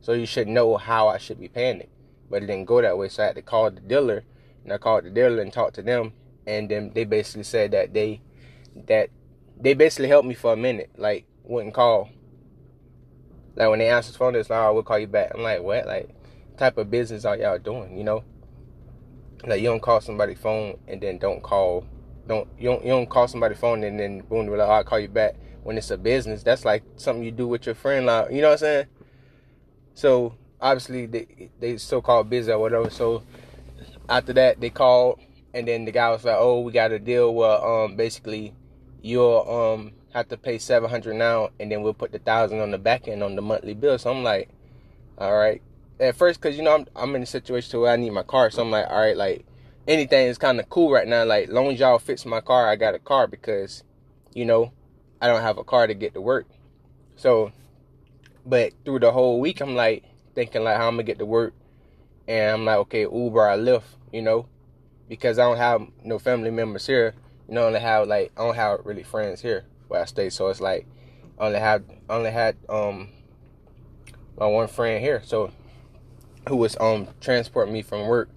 So 0.00 0.12
you 0.12 0.26
should 0.26 0.48
know 0.48 0.76
how 0.76 1.08
I 1.08 1.18
should 1.18 1.40
be 1.40 1.48
paying 1.48 1.80
it. 1.80 1.90
But 2.30 2.42
it 2.42 2.46
didn't 2.46 2.66
go 2.66 2.80
that 2.80 2.98
way. 2.98 3.08
So 3.08 3.22
I 3.22 3.26
had 3.26 3.36
to 3.36 3.42
call 3.42 3.70
the 3.70 3.80
dealer 3.80 4.24
and 4.64 4.72
I 4.72 4.78
called 4.78 5.04
the 5.04 5.10
dealer 5.10 5.40
and 5.40 5.52
talked 5.52 5.74
to 5.76 5.82
them 5.82 6.12
and 6.46 6.68
then 6.68 6.92
they 6.94 7.04
basically 7.04 7.42
said 7.42 7.72
that 7.72 7.92
they 7.92 8.20
that 8.86 9.10
they 9.58 9.74
basically 9.74 10.08
helped 10.08 10.28
me 10.28 10.34
for 10.34 10.52
a 10.52 10.56
minute, 10.56 10.90
like 10.96 11.26
wouldn't 11.44 11.74
call. 11.74 12.10
Like 13.54 13.70
when 13.70 13.78
they 13.78 13.88
answered 13.88 14.14
the 14.14 14.18
phone, 14.18 14.34
it's 14.34 14.50
like, 14.50 14.60
oh, 14.60 14.74
we'll 14.74 14.82
call 14.82 14.98
you 14.98 15.06
back. 15.06 15.32
I'm 15.34 15.42
like, 15.42 15.62
what? 15.62 15.86
Like, 15.86 16.10
type 16.58 16.76
of 16.76 16.90
business 16.90 17.24
are 17.24 17.36
y'all 17.36 17.58
doing, 17.58 17.96
you 17.96 18.04
know? 18.04 18.22
Like 19.46 19.60
you 19.60 19.68
don't 19.68 19.80
call 19.80 20.00
somebody 20.00 20.34
phone 20.34 20.78
and 20.88 21.00
then 21.00 21.18
don't 21.18 21.42
call 21.42 21.86
don't 22.26 22.48
you 22.58 22.68
don't 22.70 22.82
you 22.82 22.90
don't 22.90 23.08
call 23.08 23.28
somebody 23.28 23.54
phone 23.54 23.84
and 23.84 23.98
then 23.98 24.20
boom, 24.20 24.46
like, 24.48 24.68
oh, 24.68 24.72
I'll 24.72 24.84
call 24.84 24.98
you 24.98 25.08
back 25.08 25.36
when 25.62 25.78
it's 25.78 25.90
a 25.90 25.98
business. 25.98 26.42
That's 26.42 26.64
like 26.64 26.82
something 26.96 27.24
you 27.24 27.30
do 27.30 27.46
with 27.46 27.66
your 27.66 27.74
friend, 27.74 28.06
like 28.06 28.32
you 28.32 28.40
know 28.40 28.48
what 28.48 28.54
I'm 28.54 28.58
saying. 28.58 28.86
So 29.94 30.34
obviously 30.60 31.06
they 31.06 31.50
they 31.60 31.76
so 31.76 32.00
called 32.02 32.28
busy 32.28 32.50
or 32.50 32.58
whatever. 32.58 32.90
So 32.90 33.22
after 34.08 34.32
that 34.34 34.60
they 34.60 34.70
called 34.70 35.20
and 35.54 35.66
then 35.68 35.84
the 35.84 35.92
guy 35.92 36.10
was 36.10 36.24
like, 36.24 36.36
"Oh, 36.38 36.60
we 36.60 36.72
got 36.72 36.92
a 36.92 36.98
deal 36.98 37.34
where 37.34 37.64
um 37.64 37.96
basically 37.96 38.54
you'll 39.02 39.44
um 39.48 39.92
have 40.12 40.28
to 40.28 40.36
pay 40.36 40.58
seven 40.58 40.90
hundred 40.90 41.14
now, 41.14 41.50
and 41.60 41.70
then 41.70 41.82
we'll 41.82 41.94
put 41.94 42.12
the 42.12 42.18
thousand 42.18 42.60
on 42.60 42.70
the 42.70 42.78
back 42.78 43.08
end 43.08 43.22
on 43.22 43.36
the 43.36 43.42
monthly 43.42 43.74
bill." 43.74 43.98
So 43.98 44.10
I'm 44.10 44.22
like, 44.24 44.48
"All 45.18 45.36
right." 45.36 45.62
At 45.98 46.16
first, 46.16 46.40
cause 46.40 46.56
you 46.56 46.62
know 46.62 46.74
I'm 46.74 46.86
I'm 46.94 47.16
in 47.16 47.22
a 47.22 47.26
situation 47.26 47.80
where 47.80 47.92
I 47.92 47.96
need 47.96 48.10
my 48.10 48.22
car, 48.22 48.50
so 48.50 48.62
I'm 48.62 48.70
like, 48.70 48.86
"All 48.88 48.98
right, 48.98 49.16
like." 49.16 49.44
Anything 49.88 50.26
is 50.26 50.36
kind 50.36 50.58
of 50.58 50.68
cool 50.68 50.90
right 50.90 51.06
now. 51.06 51.24
Like, 51.24 51.48
long 51.48 51.68
as 51.68 51.78
y'all 51.78 52.00
fix 52.00 52.26
my 52.26 52.40
car, 52.40 52.68
I 52.68 52.74
got 52.74 52.96
a 52.96 52.98
car 52.98 53.28
because, 53.28 53.84
you 54.34 54.44
know, 54.44 54.72
I 55.22 55.28
don't 55.28 55.42
have 55.42 55.58
a 55.58 55.62
car 55.64 55.86
to 55.86 55.94
get 55.94 56.12
to 56.14 56.20
work. 56.20 56.46
So, 57.14 57.52
but 58.44 58.72
through 58.84 58.98
the 58.98 59.12
whole 59.12 59.38
week, 59.40 59.60
I'm 59.60 59.76
like 59.76 60.02
thinking 60.34 60.64
like 60.64 60.76
how 60.76 60.88
I'm 60.88 60.94
gonna 60.94 61.04
get 61.04 61.20
to 61.20 61.24
work, 61.24 61.54
and 62.26 62.52
I'm 62.52 62.64
like, 62.64 62.78
okay, 62.78 63.02
Uber 63.02 63.48
or 63.48 63.56
Lyft, 63.56 63.84
you 64.12 64.22
know, 64.22 64.46
because 65.08 65.38
I 65.38 65.44
don't 65.44 65.56
have 65.56 65.86
no 66.04 66.18
family 66.18 66.50
members 66.50 66.86
here. 66.86 67.14
You 67.48 67.54
know, 67.54 67.66
only 67.66 67.80
have 67.80 68.08
like 68.08 68.32
I 68.36 68.44
don't 68.44 68.56
have 68.56 68.80
really 68.84 69.02
friends 69.02 69.40
here 69.40 69.64
where 69.88 70.02
I 70.02 70.04
stay. 70.04 70.30
So 70.30 70.48
it's 70.48 70.60
like 70.60 70.86
I 71.38 71.46
only 71.46 71.58
have 71.58 71.84
only 72.08 72.30
had 72.30 72.56
um 72.68 73.10
my 74.38 74.46
one 74.46 74.68
friend 74.68 75.02
here, 75.02 75.22
so 75.24 75.50
who 76.48 76.56
was 76.56 76.76
um 76.80 77.08
transporting 77.20 77.72
me 77.72 77.82
from 77.82 78.06
work. 78.06 78.28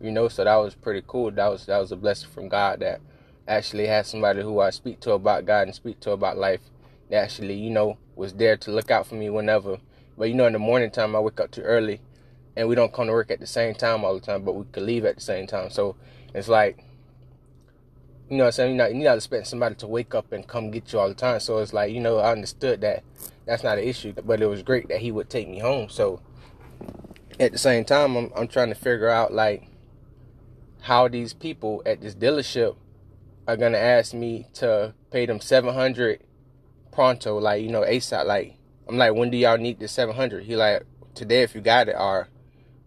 You 0.00 0.12
know, 0.12 0.28
so 0.28 0.44
that 0.44 0.54
was 0.56 0.74
pretty 0.74 1.02
cool. 1.06 1.30
That 1.30 1.48
was 1.48 1.66
that 1.66 1.78
was 1.78 1.92
a 1.92 1.96
blessing 1.96 2.30
from 2.30 2.48
God 2.48 2.80
that 2.80 3.00
actually 3.48 3.86
had 3.86 4.06
somebody 4.06 4.42
who 4.42 4.60
I 4.60 4.70
speak 4.70 5.00
to 5.00 5.12
about 5.12 5.46
God 5.46 5.62
and 5.66 5.74
speak 5.74 5.98
to 6.00 6.12
about 6.12 6.36
life 6.36 6.60
that 7.10 7.24
actually, 7.24 7.54
you 7.54 7.70
know, 7.70 7.96
was 8.14 8.34
there 8.34 8.56
to 8.58 8.70
look 8.70 8.90
out 8.90 9.06
for 9.06 9.14
me 9.14 9.30
whenever. 9.30 9.78
But 10.16 10.28
you 10.28 10.34
know, 10.34 10.46
in 10.46 10.52
the 10.52 10.58
morning 10.58 10.90
time, 10.90 11.16
I 11.16 11.20
wake 11.20 11.40
up 11.40 11.50
too 11.50 11.62
early, 11.62 12.00
and 12.56 12.68
we 12.68 12.74
don't 12.74 12.92
come 12.92 13.06
to 13.06 13.12
work 13.12 13.30
at 13.30 13.40
the 13.40 13.46
same 13.46 13.74
time 13.74 14.04
all 14.04 14.14
the 14.14 14.20
time, 14.20 14.42
but 14.42 14.54
we 14.54 14.64
could 14.72 14.82
leave 14.82 15.04
at 15.04 15.14
the 15.14 15.20
same 15.20 15.46
time. 15.46 15.70
So 15.70 15.96
it's 16.34 16.48
like, 16.48 16.84
you 18.30 18.36
know, 18.36 18.44
what 18.44 18.48
I'm 18.48 18.52
saying 18.52 18.76
you're 18.76 18.84
not, 18.84 18.94
you're 18.94 19.04
not 19.04 19.16
expecting 19.16 19.46
somebody 19.46 19.74
to 19.76 19.86
wake 19.86 20.14
up 20.14 20.32
and 20.32 20.46
come 20.46 20.70
get 20.70 20.92
you 20.92 20.98
all 20.98 21.08
the 21.08 21.14
time. 21.14 21.40
So 21.40 21.58
it's 21.58 21.72
like, 21.72 21.92
you 21.92 22.00
know, 22.00 22.18
I 22.18 22.32
understood 22.32 22.82
that 22.82 23.02
that's 23.46 23.62
not 23.62 23.78
an 23.78 23.84
issue, 23.84 24.12
but 24.24 24.42
it 24.42 24.46
was 24.46 24.62
great 24.62 24.88
that 24.88 25.00
he 25.00 25.10
would 25.10 25.30
take 25.30 25.48
me 25.48 25.58
home. 25.58 25.88
So 25.88 26.20
at 27.40 27.52
the 27.52 27.58
same 27.58 27.84
time, 27.84 28.16
I'm, 28.16 28.32
I'm 28.36 28.48
trying 28.48 28.68
to 28.68 28.74
figure 28.74 29.08
out 29.08 29.32
like 29.32 29.68
how 30.82 31.08
these 31.08 31.32
people 31.32 31.82
at 31.86 32.00
this 32.00 32.14
dealership 32.14 32.76
are 33.46 33.56
gonna 33.56 33.78
ask 33.78 34.12
me 34.12 34.46
to 34.54 34.94
pay 35.10 35.26
them 35.26 35.40
seven 35.40 35.72
hundred 35.72 36.20
pronto, 36.92 37.38
like 37.38 37.62
you 37.62 37.70
know 37.70 37.82
ASAP. 37.82 38.26
Like 38.26 38.56
I'm 38.88 38.98
like, 38.98 39.14
when 39.14 39.30
do 39.30 39.38
y'all 39.38 39.56
need 39.56 39.78
the 39.78 39.88
seven 39.88 40.14
hundred? 40.14 40.44
He 40.44 40.56
like 40.56 40.82
today 41.14 41.42
if 41.42 41.54
you 41.54 41.60
got 41.60 41.88
it, 41.88 41.96
or 41.98 42.28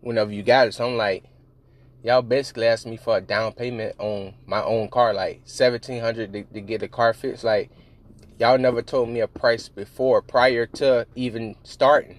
whenever 0.01 0.31
you 0.31 0.43
got 0.43 0.67
it. 0.67 0.73
So 0.73 0.87
I'm 0.87 0.97
like, 0.97 1.23
y'all 2.03 2.21
basically 2.21 2.67
asked 2.67 2.85
me 2.85 2.97
for 2.97 3.17
a 3.17 3.21
down 3.21 3.53
payment 3.53 3.95
on 3.99 4.33
my 4.45 4.61
own 4.63 4.89
car, 4.89 5.13
like 5.13 5.41
seventeen 5.45 6.01
hundred 6.01 6.33
to, 6.33 6.43
to 6.43 6.61
get 6.61 6.81
the 6.81 6.87
car 6.87 7.13
fixed. 7.13 7.43
Like 7.43 7.69
y'all 8.39 8.57
never 8.57 8.81
told 8.81 9.09
me 9.09 9.19
a 9.19 9.27
price 9.27 9.69
before 9.69 10.21
prior 10.21 10.65
to 10.65 11.05
even 11.15 11.55
starting 11.63 12.17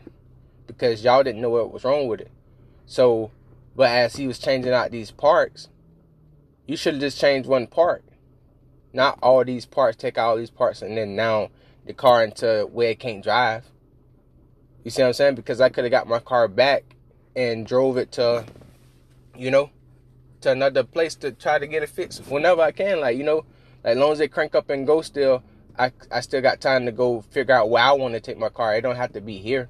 because 0.66 1.02
y'all 1.02 1.22
didn't 1.22 1.42
know 1.42 1.50
what 1.50 1.72
was 1.72 1.84
wrong 1.84 2.06
with 2.06 2.20
it. 2.20 2.30
So, 2.86 3.30
but 3.74 3.90
as 3.90 4.16
he 4.16 4.26
was 4.26 4.38
changing 4.38 4.72
out 4.72 4.90
these 4.90 5.10
parts, 5.10 5.68
you 6.66 6.76
should 6.76 6.94
have 6.94 7.02
just 7.02 7.20
changed 7.20 7.48
one 7.48 7.66
part, 7.66 8.04
not 8.92 9.18
all 9.22 9.44
these 9.44 9.66
parts. 9.66 9.96
Take 9.96 10.18
all 10.18 10.36
these 10.36 10.50
parts 10.50 10.82
and 10.82 10.96
then 10.96 11.16
now 11.16 11.50
the 11.84 11.92
car 11.92 12.22
into 12.22 12.68
where 12.70 12.90
it 12.90 13.00
can't 13.00 13.22
drive. 13.22 13.64
You 14.84 14.90
see 14.90 15.02
what 15.02 15.08
I'm 15.08 15.14
saying? 15.14 15.34
Because 15.34 15.60
I 15.60 15.68
could 15.68 15.84
have 15.84 15.90
got 15.90 16.08
my 16.08 16.18
car 16.18 16.48
back 16.48 16.84
and 17.34 17.66
drove 17.66 17.96
it 17.96 18.12
to, 18.12 18.44
you 19.36 19.50
know, 19.50 19.70
to 20.42 20.50
another 20.50 20.84
place 20.84 21.14
to 21.16 21.32
try 21.32 21.58
to 21.58 21.66
get 21.66 21.82
it 21.82 21.88
fixed 21.88 22.26
whenever 22.26 22.62
I 22.62 22.72
can. 22.72 23.00
Like, 23.00 23.16
you 23.16 23.24
know, 23.24 23.44
like 23.84 23.92
as 23.92 23.98
long 23.98 24.12
as 24.12 24.18
they 24.18 24.28
crank 24.28 24.54
up 24.54 24.70
and 24.70 24.86
go 24.86 25.02
still, 25.02 25.42
I, 25.78 25.92
I 26.10 26.20
still 26.20 26.42
got 26.42 26.60
time 26.60 26.84
to 26.86 26.92
go 26.92 27.22
figure 27.22 27.54
out 27.54 27.70
where 27.70 27.82
I 27.82 27.92
want 27.92 28.14
to 28.14 28.20
take 28.20 28.38
my 28.38 28.48
car. 28.48 28.74
It 28.74 28.82
don't 28.82 28.96
have 28.96 29.12
to 29.14 29.20
be 29.20 29.38
here. 29.38 29.68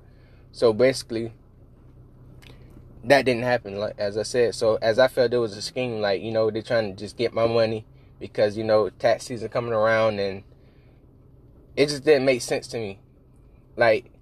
So 0.51 0.73
basically, 0.73 1.33
that 3.05 3.25
didn't 3.25 3.45
happen. 3.45 3.79
Like 3.79 3.95
as 3.99 4.17
I 4.19 4.23
said, 4.23 4.55
so 4.55 4.79
as 4.83 4.99
I 4.99 5.09
felt, 5.09 5.31
there 5.31 5.41
was 5.41 5.57
a 5.57 5.63
scheme. 5.63 6.01
Like 6.01 6.23
you 6.23 6.33
know, 6.33 6.51
they're 6.51 6.63
trying 6.63 6.95
to 6.95 6.99
just 6.99 7.17
get 7.17 7.33
my 7.33 7.47
money 7.47 7.87
because 8.19 8.57
you 8.57 8.65
know 8.65 8.91
tax 8.91 9.25
season 9.25 9.49
coming 9.49 9.73
around, 9.73 10.19
and 10.19 10.43
it 11.77 11.89
just 11.89 12.05
didn't 12.05 12.25
make 12.25 12.43
sense 12.43 12.67
to 12.69 12.79
me. 12.79 12.99
Like, 13.77 14.13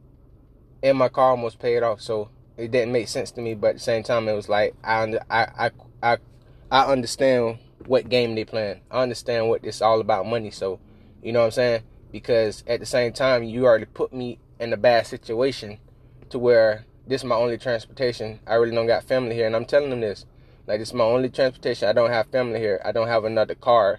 and 0.82 0.96
my 0.96 1.08
car 1.08 1.30
almost 1.30 1.58
paid 1.58 1.82
off, 1.82 2.00
so 2.00 2.30
it 2.60 2.70
didn't 2.70 2.92
make 2.92 3.08
sense 3.08 3.30
to 3.32 3.40
me. 3.40 3.54
But 3.54 3.68
at 3.68 3.74
the 3.76 3.80
same 3.80 4.02
time, 4.02 4.28
it 4.28 4.34
was 4.34 4.48
like 4.48 4.74
I 4.84 5.18
I 5.30 5.70
I 6.02 6.18
I, 6.70 6.84
understand 6.84 7.58
what 7.86 8.08
game 8.08 8.34
they 8.34 8.44
playing. 8.44 8.80
I 8.90 9.02
understand 9.02 9.48
what 9.48 9.64
it's 9.64 9.82
all 9.82 10.00
about 10.00 10.26
money. 10.26 10.50
So 10.50 10.78
you 11.22 11.32
know 11.32 11.40
what 11.40 11.46
I'm 11.46 11.52
saying? 11.52 11.82
Because 12.12 12.62
at 12.66 12.80
the 12.80 12.86
same 12.86 13.12
time, 13.12 13.42
you 13.42 13.64
already 13.64 13.86
put 13.86 14.12
me 14.12 14.38
in 14.58 14.72
a 14.72 14.76
bad 14.76 15.06
situation 15.06 15.78
to 16.28 16.38
where 16.38 16.84
this 17.06 17.22
is 17.22 17.24
my 17.24 17.34
only 17.34 17.58
transportation. 17.58 18.40
I 18.46 18.54
really 18.54 18.74
don't 18.74 18.86
got 18.86 19.04
family 19.04 19.34
here, 19.34 19.46
and 19.46 19.56
I'm 19.56 19.64
telling 19.64 19.90
them 19.90 20.00
this. 20.00 20.26
Like 20.66 20.78
this 20.78 20.88
is 20.88 20.94
my 20.94 21.04
only 21.04 21.30
transportation. 21.30 21.88
I 21.88 21.92
don't 21.92 22.10
have 22.10 22.28
family 22.28 22.60
here. 22.60 22.80
I 22.84 22.92
don't 22.92 23.08
have 23.08 23.24
another 23.24 23.54
car, 23.54 23.98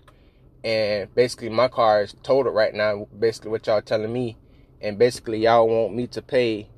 and 0.63 1.13
basically 1.15 1.49
my 1.49 1.67
car 1.67 2.03
is 2.03 2.15
totaled 2.23 2.55
right 2.55 2.73
now. 2.73 3.07
Basically, 3.17 3.49
what 3.49 3.65
y'all 3.67 3.81
telling 3.81 4.13
me, 4.13 4.37
and 4.79 4.97
basically 4.97 5.39
y'all 5.39 5.67
want 5.67 5.95
me 5.95 6.07
to 6.07 6.21
pay 6.21 6.69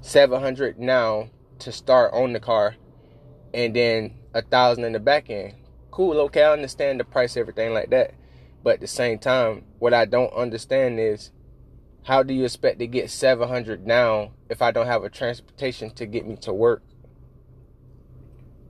seven 0.00 0.40
hundred 0.40 0.78
now 0.78 1.30
to 1.60 1.72
start 1.72 2.12
on 2.12 2.32
the 2.32 2.40
car, 2.40 2.76
and 3.52 3.74
then 3.74 4.14
a 4.34 4.42
thousand 4.42 4.84
in 4.84 4.92
the 4.92 5.00
back 5.00 5.30
end. 5.30 5.54
Cool, 5.90 6.18
okay, 6.20 6.42
I 6.42 6.52
understand 6.52 7.00
the 7.00 7.04
price, 7.04 7.36
everything 7.36 7.74
like 7.74 7.90
that. 7.90 8.14
But 8.62 8.74
at 8.74 8.80
the 8.80 8.86
same 8.86 9.18
time, 9.18 9.64
what 9.78 9.94
I 9.94 10.04
don't 10.04 10.32
understand 10.32 11.00
is 11.00 11.30
how 12.04 12.22
do 12.22 12.32
you 12.32 12.44
expect 12.44 12.78
to 12.78 12.86
get 12.86 13.10
700 13.10 13.86
now 13.86 14.32
if 14.48 14.62
I 14.62 14.70
don't 14.70 14.86
have 14.86 15.04
a 15.04 15.10
transportation 15.10 15.90
to 15.94 16.06
get 16.06 16.26
me 16.26 16.36
to 16.36 16.52
work? 16.52 16.82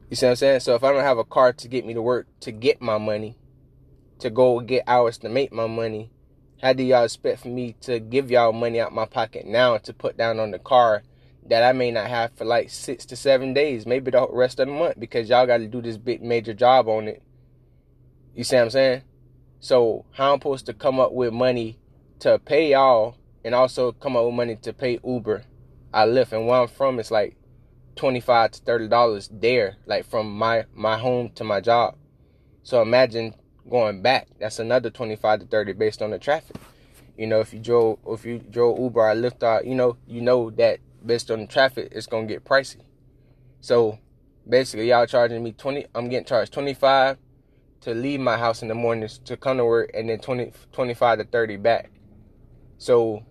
You 0.08 0.16
see 0.16 0.26
what 0.26 0.30
I'm 0.30 0.36
saying? 0.36 0.60
So 0.60 0.74
if 0.74 0.82
I 0.82 0.92
don't 0.92 1.04
have 1.04 1.18
a 1.18 1.24
car 1.24 1.52
to 1.52 1.68
get 1.68 1.86
me 1.86 1.94
to 1.94 2.02
work 2.02 2.26
to 2.40 2.50
get 2.50 2.80
my 2.80 2.98
money, 2.98 3.36
to 4.18 4.30
go 4.30 4.58
get 4.60 4.84
hours 4.86 5.18
to 5.18 5.28
make 5.28 5.52
my 5.52 5.66
money, 5.66 6.10
how 6.60 6.72
do 6.72 6.82
y'all 6.82 7.04
expect 7.04 7.40
for 7.40 7.48
me 7.48 7.76
to 7.82 8.00
give 8.00 8.30
y'all 8.30 8.52
money 8.52 8.80
out 8.80 8.92
my 8.92 9.06
pocket 9.06 9.46
now 9.46 9.78
to 9.78 9.92
put 9.92 10.16
down 10.16 10.40
on 10.40 10.50
the 10.50 10.58
car 10.58 11.02
that 11.50 11.64
I 11.64 11.72
may 11.72 11.90
not 11.90 12.06
have 12.06 12.32
for 12.36 12.44
like 12.44 12.70
six 12.70 13.04
to 13.06 13.16
seven 13.16 13.52
days, 13.52 13.84
maybe 13.84 14.12
the 14.12 14.26
rest 14.30 14.60
of 14.60 14.68
the 14.68 14.72
month 14.72 15.00
because 15.00 15.28
y'all 15.28 15.46
got 15.46 15.58
to 15.58 15.66
do 15.66 15.82
this 15.82 15.96
big 15.96 16.22
major 16.22 16.54
job 16.54 16.88
on 16.88 17.08
it. 17.08 17.22
You 18.36 18.44
see 18.44 18.54
what 18.54 18.62
I'm 18.62 18.70
saying? 18.70 19.02
So 19.58 20.06
how 20.12 20.32
I'm 20.32 20.38
supposed 20.38 20.66
to 20.66 20.74
come 20.74 21.00
up 21.00 21.12
with 21.12 21.32
money 21.32 21.80
to 22.20 22.38
pay 22.38 22.70
y'all 22.70 23.16
and 23.44 23.52
also 23.52 23.90
come 23.90 24.16
up 24.16 24.26
with 24.26 24.34
money 24.34 24.56
to 24.62 24.72
pay 24.72 25.00
Uber, 25.04 25.42
I 25.92 26.06
Lyft, 26.06 26.32
and 26.32 26.46
where 26.46 26.60
I'm 26.60 26.68
from 26.68 27.00
it's 27.00 27.10
like 27.10 27.36
twenty 27.96 28.20
five 28.20 28.52
to 28.52 28.60
thirty 28.60 28.86
dollars 28.86 29.28
there, 29.32 29.76
like 29.86 30.06
from 30.08 30.32
my 30.32 30.66
my 30.72 30.96
home 30.98 31.30
to 31.34 31.42
my 31.42 31.60
job. 31.60 31.96
So 32.62 32.80
imagine 32.80 33.34
going 33.68 34.02
back. 34.02 34.28
That's 34.38 34.60
another 34.60 34.90
twenty 34.90 35.16
five 35.16 35.40
to 35.40 35.46
thirty 35.46 35.72
based 35.72 36.00
on 36.00 36.12
the 36.12 36.18
traffic. 36.18 36.56
You 37.18 37.26
know, 37.26 37.40
if 37.40 37.52
you 37.52 37.58
drove 37.58 37.98
if 38.06 38.24
you 38.24 38.38
drove 38.38 38.78
Uber 38.78 39.00
or 39.00 39.14
Lyft, 39.16 39.66
you 39.66 39.74
know, 39.74 39.96
you 40.06 40.20
know 40.20 40.50
that 40.50 40.78
based 41.04 41.30
on 41.30 41.40
the 41.40 41.46
traffic, 41.46 41.92
it's 41.92 42.06
gonna 42.06 42.26
get 42.26 42.44
pricey. 42.44 42.82
So 43.60 43.98
basically, 44.48 44.88
y'all 44.88 45.06
charging 45.06 45.42
me 45.42 45.52
twenty. 45.52 45.86
I'm 45.94 46.08
getting 46.08 46.26
charged 46.26 46.52
twenty 46.52 46.74
five 46.74 47.18
to 47.80 47.94
leave 47.94 48.20
my 48.20 48.36
house 48.36 48.62
in 48.62 48.68
the 48.68 48.74
mornings 48.74 49.18
to 49.24 49.36
come 49.36 49.56
to 49.56 49.64
work 49.64 49.90
and 49.94 50.08
then 50.08 50.18
20, 50.18 50.52
25 50.72 51.18
to 51.18 51.24
30 51.24 51.56
back. 51.56 51.90
So 52.78 53.24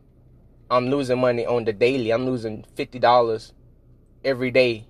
I'm 0.69 0.89
losing 0.89 1.19
money 1.19 1.45
on 1.45 1.65
the 1.65 1.73
daily. 1.73 2.11
I'm 2.11 2.25
losing 2.25 2.65
$50 2.75 3.53
every 4.23 4.51
day. 4.51 4.88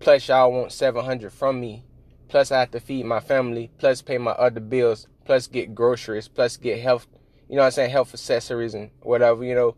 Plus 0.00 0.28
y'all 0.28 0.52
want 0.52 0.72
700 0.72 1.32
from 1.32 1.60
me. 1.60 1.84
Plus 2.28 2.52
I 2.52 2.60
have 2.60 2.70
to 2.72 2.80
feed 2.80 3.06
my 3.06 3.20
family, 3.20 3.70
plus 3.78 4.02
pay 4.02 4.18
my 4.18 4.32
other 4.32 4.60
bills, 4.60 5.06
plus 5.24 5.46
get 5.46 5.74
groceries, 5.74 6.28
plus 6.28 6.58
get 6.58 6.78
health, 6.78 7.06
you 7.48 7.56
know 7.56 7.62
I'm 7.62 7.70
saying, 7.70 7.90
health 7.90 8.12
accessories 8.12 8.74
and 8.74 8.90
whatever, 9.00 9.42
you 9.44 9.54
know, 9.54 9.76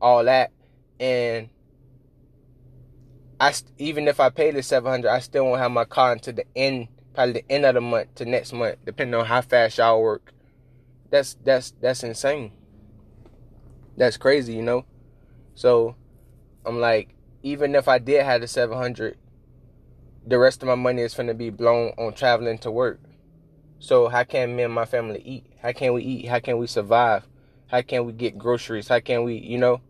all 0.00 0.24
that. 0.24 0.50
And 0.98 1.48
I 3.42 3.52
even 3.76 4.06
if 4.06 4.20
I 4.20 4.30
pay 4.30 4.52
the 4.52 4.62
700, 4.62 5.10
I 5.10 5.18
still 5.18 5.46
won't 5.46 5.58
have 5.60 5.72
my 5.72 5.84
car 5.84 6.12
until 6.12 6.32
the 6.32 6.46
end 6.54 6.86
probably 7.12 7.32
the 7.32 7.50
end 7.50 7.66
of 7.66 7.74
the 7.74 7.80
month 7.80 8.14
to 8.14 8.24
next 8.24 8.52
month, 8.52 8.76
depending 8.84 9.18
on 9.18 9.26
how 9.26 9.40
fast 9.40 9.78
y'all 9.78 10.00
work. 10.00 10.32
That's 11.10 11.36
that's 11.42 11.72
that's 11.80 12.04
insane. 12.04 12.52
That's 13.96 14.16
crazy, 14.16 14.54
you 14.54 14.62
know. 14.62 14.84
So 15.56 15.96
I'm 16.64 16.78
like, 16.78 17.16
even 17.42 17.74
if 17.74 17.88
I 17.88 17.98
did 17.98 18.24
have 18.24 18.42
the 18.42 18.46
700, 18.46 19.18
the 20.24 20.38
rest 20.38 20.62
of 20.62 20.68
my 20.68 20.76
money 20.76 21.02
is 21.02 21.14
gonna 21.14 21.34
be 21.34 21.50
blown 21.50 21.94
on 21.98 22.12
traveling 22.12 22.58
to 22.58 22.70
work. 22.70 23.00
So 23.80 24.06
how 24.06 24.22
can 24.22 24.54
me 24.54 24.62
and 24.62 24.72
my 24.72 24.84
family 24.84 25.20
eat? 25.24 25.46
How 25.60 25.72
can 25.72 25.94
we 25.94 26.04
eat? 26.04 26.28
How 26.28 26.38
can 26.38 26.58
we 26.58 26.68
survive? 26.68 27.26
How 27.66 27.82
can 27.82 28.06
we 28.06 28.12
get 28.12 28.38
groceries? 28.38 28.86
How 28.86 29.00
can 29.00 29.24
we, 29.24 29.34
you 29.34 29.58
know? 29.58 29.80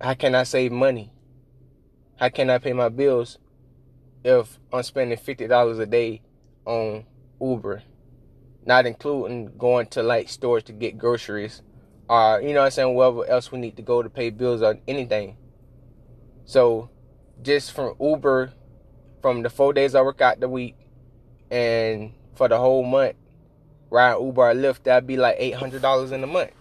How 0.00 0.14
can 0.14 0.34
I 0.34 0.42
save 0.42 0.72
money? 0.72 1.12
How 2.16 2.30
can 2.30 2.48
I 2.48 2.56
pay 2.58 2.72
my 2.72 2.88
bills 2.88 3.38
if 4.24 4.58
I'm 4.72 4.82
spending 4.82 5.18
fifty 5.18 5.46
dollars 5.46 5.78
a 5.78 5.84
day 5.84 6.22
on 6.64 7.04
Uber, 7.40 7.82
not 8.64 8.86
including 8.86 9.56
going 9.58 9.86
to 9.88 10.02
like 10.02 10.30
stores 10.30 10.62
to 10.64 10.72
get 10.72 10.96
groceries, 10.96 11.60
or 12.08 12.40
you 12.40 12.54
know 12.54 12.62
I'm 12.62 12.70
saying, 12.70 12.94
wherever 12.94 13.26
else 13.26 13.52
we 13.52 13.58
need 13.58 13.76
to 13.76 13.82
go 13.82 14.02
to 14.02 14.08
pay 14.08 14.30
bills 14.30 14.62
or 14.62 14.78
anything. 14.88 15.36
So, 16.46 16.88
just 17.42 17.72
from 17.72 17.94
Uber, 18.00 18.52
from 19.20 19.42
the 19.42 19.50
four 19.50 19.74
days 19.74 19.94
I 19.94 20.00
work 20.00 20.22
out 20.22 20.40
the 20.40 20.48
week, 20.48 20.76
and 21.50 22.14
for 22.34 22.48
the 22.48 22.56
whole 22.56 22.82
month, 22.82 23.16
ride 23.90 24.18
Uber 24.18 24.50
or 24.50 24.54
Lyft, 24.54 24.84
that'd 24.84 25.06
be 25.06 25.18
like 25.18 25.36
eight 25.38 25.56
hundred 25.56 25.82
dollars 25.82 26.12
in 26.12 26.24
a 26.24 26.26
month. 26.26 26.52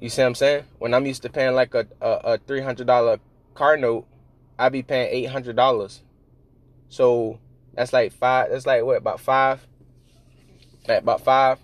You 0.00 0.08
see 0.08 0.22
what 0.22 0.28
I'm 0.28 0.34
saying? 0.36 0.64
When 0.78 0.94
I'm 0.94 1.06
used 1.06 1.22
to 1.22 1.28
paying 1.28 1.56
like 1.56 1.74
a 1.74 1.88
a, 2.00 2.10
a 2.34 2.38
three 2.38 2.60
hundred 2.60 2.86
dollar 2.86 3.18
car 3.54 3.76
note, 3.76 4.06
I'd 4.58 4.72
be 4.72 4.82
paying 4.82 5.08
eight 5.10 5.30
hundred 5.30 5.56
dollars 5.56 6.02
so 6.88 7.38
that's 7.74 7.92
like 7.92 8.12
five. 8.12 8.50
That's 8.50 8.66
like 8.66 8.84
what 8.84 8.96
about 8.96 9.20
five? 9.20 9.66
Like 10.86 11.02
about 11.02 11.20
five. 11.20 11.58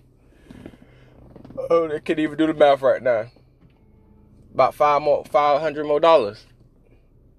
Oh, 1.70 1.88
they 1.88 2.00
can't 2.00 2.18
even 2.18 2.36
do 2.36 2.46
the 2.46 2.54
math 2.54 2.82
right 2.82 3.02
now. 3.02 3.26
About 4.52 4.74
five 4.74 5.02
more, 5.02 5.24
five 5.24 5.60
hundred 5.60 5.86
more 5.86 6.00
dollars 6.00 6.46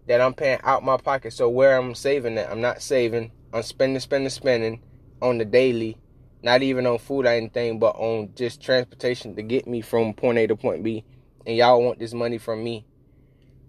that 0.07 0.21
I'm 0.21 0.33
paying 0.33 0.59
out 0.63 0.83
my 0.83 0.97
pocket. 0.97 1.33
So 1.33 1.49
where 1.49 1.77
I'm 1.77 1.95
saving 1.95 2.35
that, 2.35 2.51
I'm 2.51 2.61
not 2.61 2.81
saving. 2.81 3.31
I'm 3.53 3.63
spending, 3.63 3.99
spending, 3.99 4.29
spending 4.29 4.81
on 5.21 5.37
the 5.37 5.45
daily. 5.45 5.97
Not 6.43 6.61
even 6.61 6.85
on 6.85 6.99
food 6.99 7.25
or 7.25 7.29
anything, 7.29 7.79
but 7.79 7.95
on 7.95 8.29
just 8.35 8.61
transportation 8.61 9.35
to 9.35 9.41
get 9.41 9.67
me 9.67 9.81
from 9.81 10.13
point 10.13 10.37
A 10.37 10.47
to 10.47 10.55
point 10.55 10.83
B. 10.83 11.03
And 11.45 11.55
y'all 11.55 11.81
want 11.81 11.99
this 11.99 12.13
money 12.13 12.37
from 12.37 12.63
me. 12.63 12.85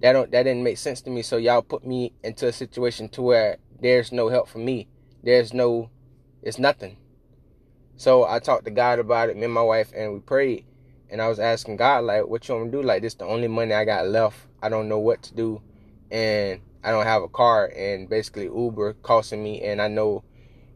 That 0.02 0.12
don't 0.12 0.30
that 0.30 0.42
didn't 0.42 0.62
make 0.62 0.78
sense 0.78 1.00
to 1.02 1.10
me. 1.10 1.22
So 1.22 1.36
y'all 1.36 1.62
put 1.62 1.86
me 1.86 2.12
into 2.22 2.46
a 2.48 2.52
situation 2.52 3.08
to 3.10 3.22
where 3.22 3.58
there's 3.80 4.12
no 4.12 4.28
help 4.28 4.48
for 4.48 4.58
me. 4.58 4.88
There's 5.22 5.52
no, 5.52 5.90
it's 6.42 6.58
nothing. 6.58 6.98
So 7.96 8.24
I 8.24 8.38
talked 8.38 8.64
to 8.66 8.70
God 8.70 8.98
about 8.98 9.30
it, 9.30 9.36
me 9.36 9.44
and 9.44 9.54
my 9.54 9.62
wife, 9.62 9.90
and 9.94 10.12
we 10.12 10.20
prayed. 10.20 10.66
And 11.10 11.22
I 11.22 11.28
was 11.28 11.38
asking 11.38 11.76
God, 11.76 12.04
like, 12.04 12.26
what 12.26 12.46
you 12.46 12.54
want 12.54 12.66
me 12.66 12.72
to 12.72 12.78
do? 12.78 12.86
Like, 12.86 13.02
this 13.02 13.14
the 13.14 13.24
only 13.24 13.48
money 13.48 13.72
I 13.72 13.84
got 13.84 14.08
left. 14.08 14.38
I 14.62 14.68
don't 14.68 14.88
know 14.88 14.98
what 14.98 15.22
to 15.24 15.34
do. 15.34 15.62
And 16.10 16.60
I 16.82 16.90
don't 16.90 17.06
have 17.06 17.22
a 17.22 17.28
car. 17.28 17.66
And 17.66 18.08
basically, 18.08 18.44
Uber 18.44 18.94
costing 18.94 19.42
me. 19.42 19.62
And 19.62 19.80
I 19.80 19.88
know, 19.88 20.24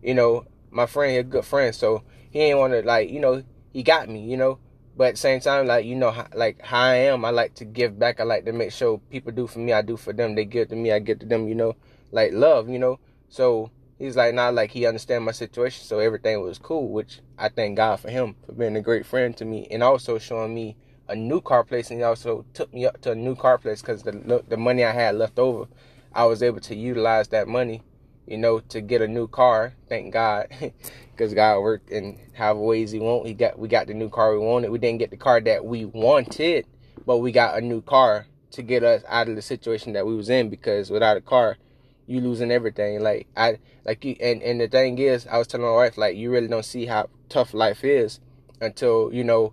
you 0.02 0.14
know, 0.14 0.46
my 0.70 0.86
friend, 0.86 1.16
a 1.18 1.22
good 1.22 1.44
friend. 1.44 1.74
So 1.74 2.02
he 2.30 2.40
ain't 2.40 2.58
want 2.58 2.72
to 2.72 2.82
like 2.82 3.10
you 3.10 3.20
know 3.20 3.42
he 3.72 3.82
got 3.82 4.08
me, 4.08 4.20
you 4.20 4.36
know. 4.36 4.58
But 5.00 5.06
at 5.06 5.14
the 5.14 5.20
same 5.20 5.40
time, 5.40 5.66
like 5.66 5.86
you 5.86 5.96
know, 5.96 6.14
like 6.34 6.60
how 6.60 6.82
I 6.82 6.96
am, 6.96 7.24
I 7.24 7.30
like 7.30 7.54
to 7.54 7.64
give 7.64 7.98
back. 7.98 8.20
I 8.20 8.24
like 8.24 8.44
to 8.44 8.52
make 8.52 8.70
sure 8.70 8.98
people 9.08 9.32
do 9.32 9.46
for 9.46 9.58
me, 9.58 9.72
I 9.72 9.80
do 9.80 9.96
for 9.96 10.12
them. 10.12 10.34
They 10.34 10.44
give 10.44 10.68
to 10.68 10.76
me, 10.76 10.92
I 10.92 10.98
give 10.98 11.20
to 11.20 11.26
them. 11.26 11.48
You 11.48 11.54
know, 11.54 11.76
like 12.12 12.34
love. 12.34 12.68
You 12.68 12.78
know, 12.78 13.00
so 13.30 13.70
he's 13.98 14.14
like 14.14 14.34
not 14.34 14.52
like 14.52 14.72
he 14.72 14.84
understand 14.84 15.24
my 15.24 15.32
situation, 15.32 15.86
so 15.86 16.00
everything 16.00 16.42
was 16.42 16.58
cool. 16.58 16.90
Which 16.90 17.20
I 17.38 17.48
thank 17.48 17.78
God 17.78 17.98
for 18.00 18.10
him 18.10 18.36
for 18.44 18.52
being 18.52 18.76
a 18.76 18.82
great 18.82 19.06
friend 19.06 19.34
to 19.38 19.46
me, 19.46 19.66
and 19.70 19.82
also 19.82 20.18
showing 20.18 20.54
me 20.54 20.76
a 21.08 21.16
new 21.16 21.40
car 21.40 21.64
place, 21.64 21.90
and 21.90 22.00
he 22.00 22.04
also 22.04 22.44
took 22.52 22.70
me 22.74 22.84
up 22.84 23.00
to 23.00 23.12
a 23.12 23.14
new 23.14 23.34
car 23.34 23.56
place 23.56 23.80
because 23.80 24.02
the 24.02 24.44
the 24.48 24.58
money 24.58 24.84
I 24.84 24.92
had 24.92 25.14
left 25.14 25.38
over, 25.38 25.64
I 26.12 26.26
was 26.26 26.42
able 26.42 26.60
to 26.60 26.76
utilize 26.76 27.28
that 27.28 27.48
money, 27.48 27.80
you 28.26 28.36
know, 28.36 28.60
to 28.68 28.82
get 28.82 29.00
a 29.00 29.08
new 29.08 29.28
car. 29.28 29.72
Thank 29.88 30.12
God, 30.12 30.48
because 31.20 31.34
God 31.34 31.60
worked 31.60 31.90
in 31.90 32.18
however 32.32 32.60
ways 32.60 32.92
He 32.92 32.98
want. 32.98 33.26
He 33.26 33.34
got 33.34 33.58
we 33.58 33.68
got 33.68 33.86
the 33.86 33.92
new 33.92 34.08
car 34.08 34.32
we 34.32 34.38
wanted. 34.38 34.70
We 34.70 34.78
didn't 34.78 35.00
get 35.00 35.10
the 35.10 35.18
car 35.18 35.38
that 35.42 35.66
we 35.66 35.84
wanted, 35.84 36.66
but 37.04 37.18
we 37.18 37.30
got 37.30 37.58
a 37.58 37.60
new 37.60 37.82
car 37.82 38.26
to 38.52 38.62
get 38.62 38.82
us 38.82 39.02
out 39.06 39.28
of 39.28 39.36
the 39.36 39.42
situation 39.42 39.92
that 39.92 40.06
we 40.06 40.16
was 40.16 40.30
in. 40.30 40.48
Because 40.48 40.90
without 40.90 41.18
a 41.18 41.20
car, 41.20 41.58
you 42.06 42.22
losing 42.22 42.50
everything. 42.50 43.02
Like 43.02 43.26
I 43.36 43.58
like 43.84 44.02
you, 44.02 44.16
and 44.18 44.42
and 44.42 44.62
the 44.62 44.68
thing 44.68 44.98
is, 44.98 45.26
I 45.26 45.36
was 45.36 45.46
telling 45.46 45.66
my 45.66 45.74
wife 45.74 45.98
like 45.98 46.16
you 46.16 46.30
really 46.30 46.48
don't 46.48 46.64
see 46.64 46.86
how 46.86 47.10
tough 47.28 47.52
life 47.52 47.84
is 47.84 48.18
until 48.62 49.12
you 49.12 49.22
know 49.22 49.52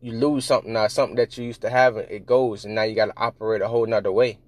you 0.00 0.10
lose 0.10 0.44
something 0.44 0.72
now, 0.72 0.88
something 0.88 1.14
that 1.16 1.38
you 1.38 1.44
used 1.44 1.60
to 1.60 1.70
have, 1.70 1.96
it 1.96 2.26
goes, 2.26 2.64
and 2.64 2.74
now 2.74 2.82
you 2.82 2.96
got 2.96 3.06
to 3.06 3.16
operate 3.16 3.62
a 3.62 3.68
whole 3.68 3.86
nother 3.86 4.10
way. 4.10 4.38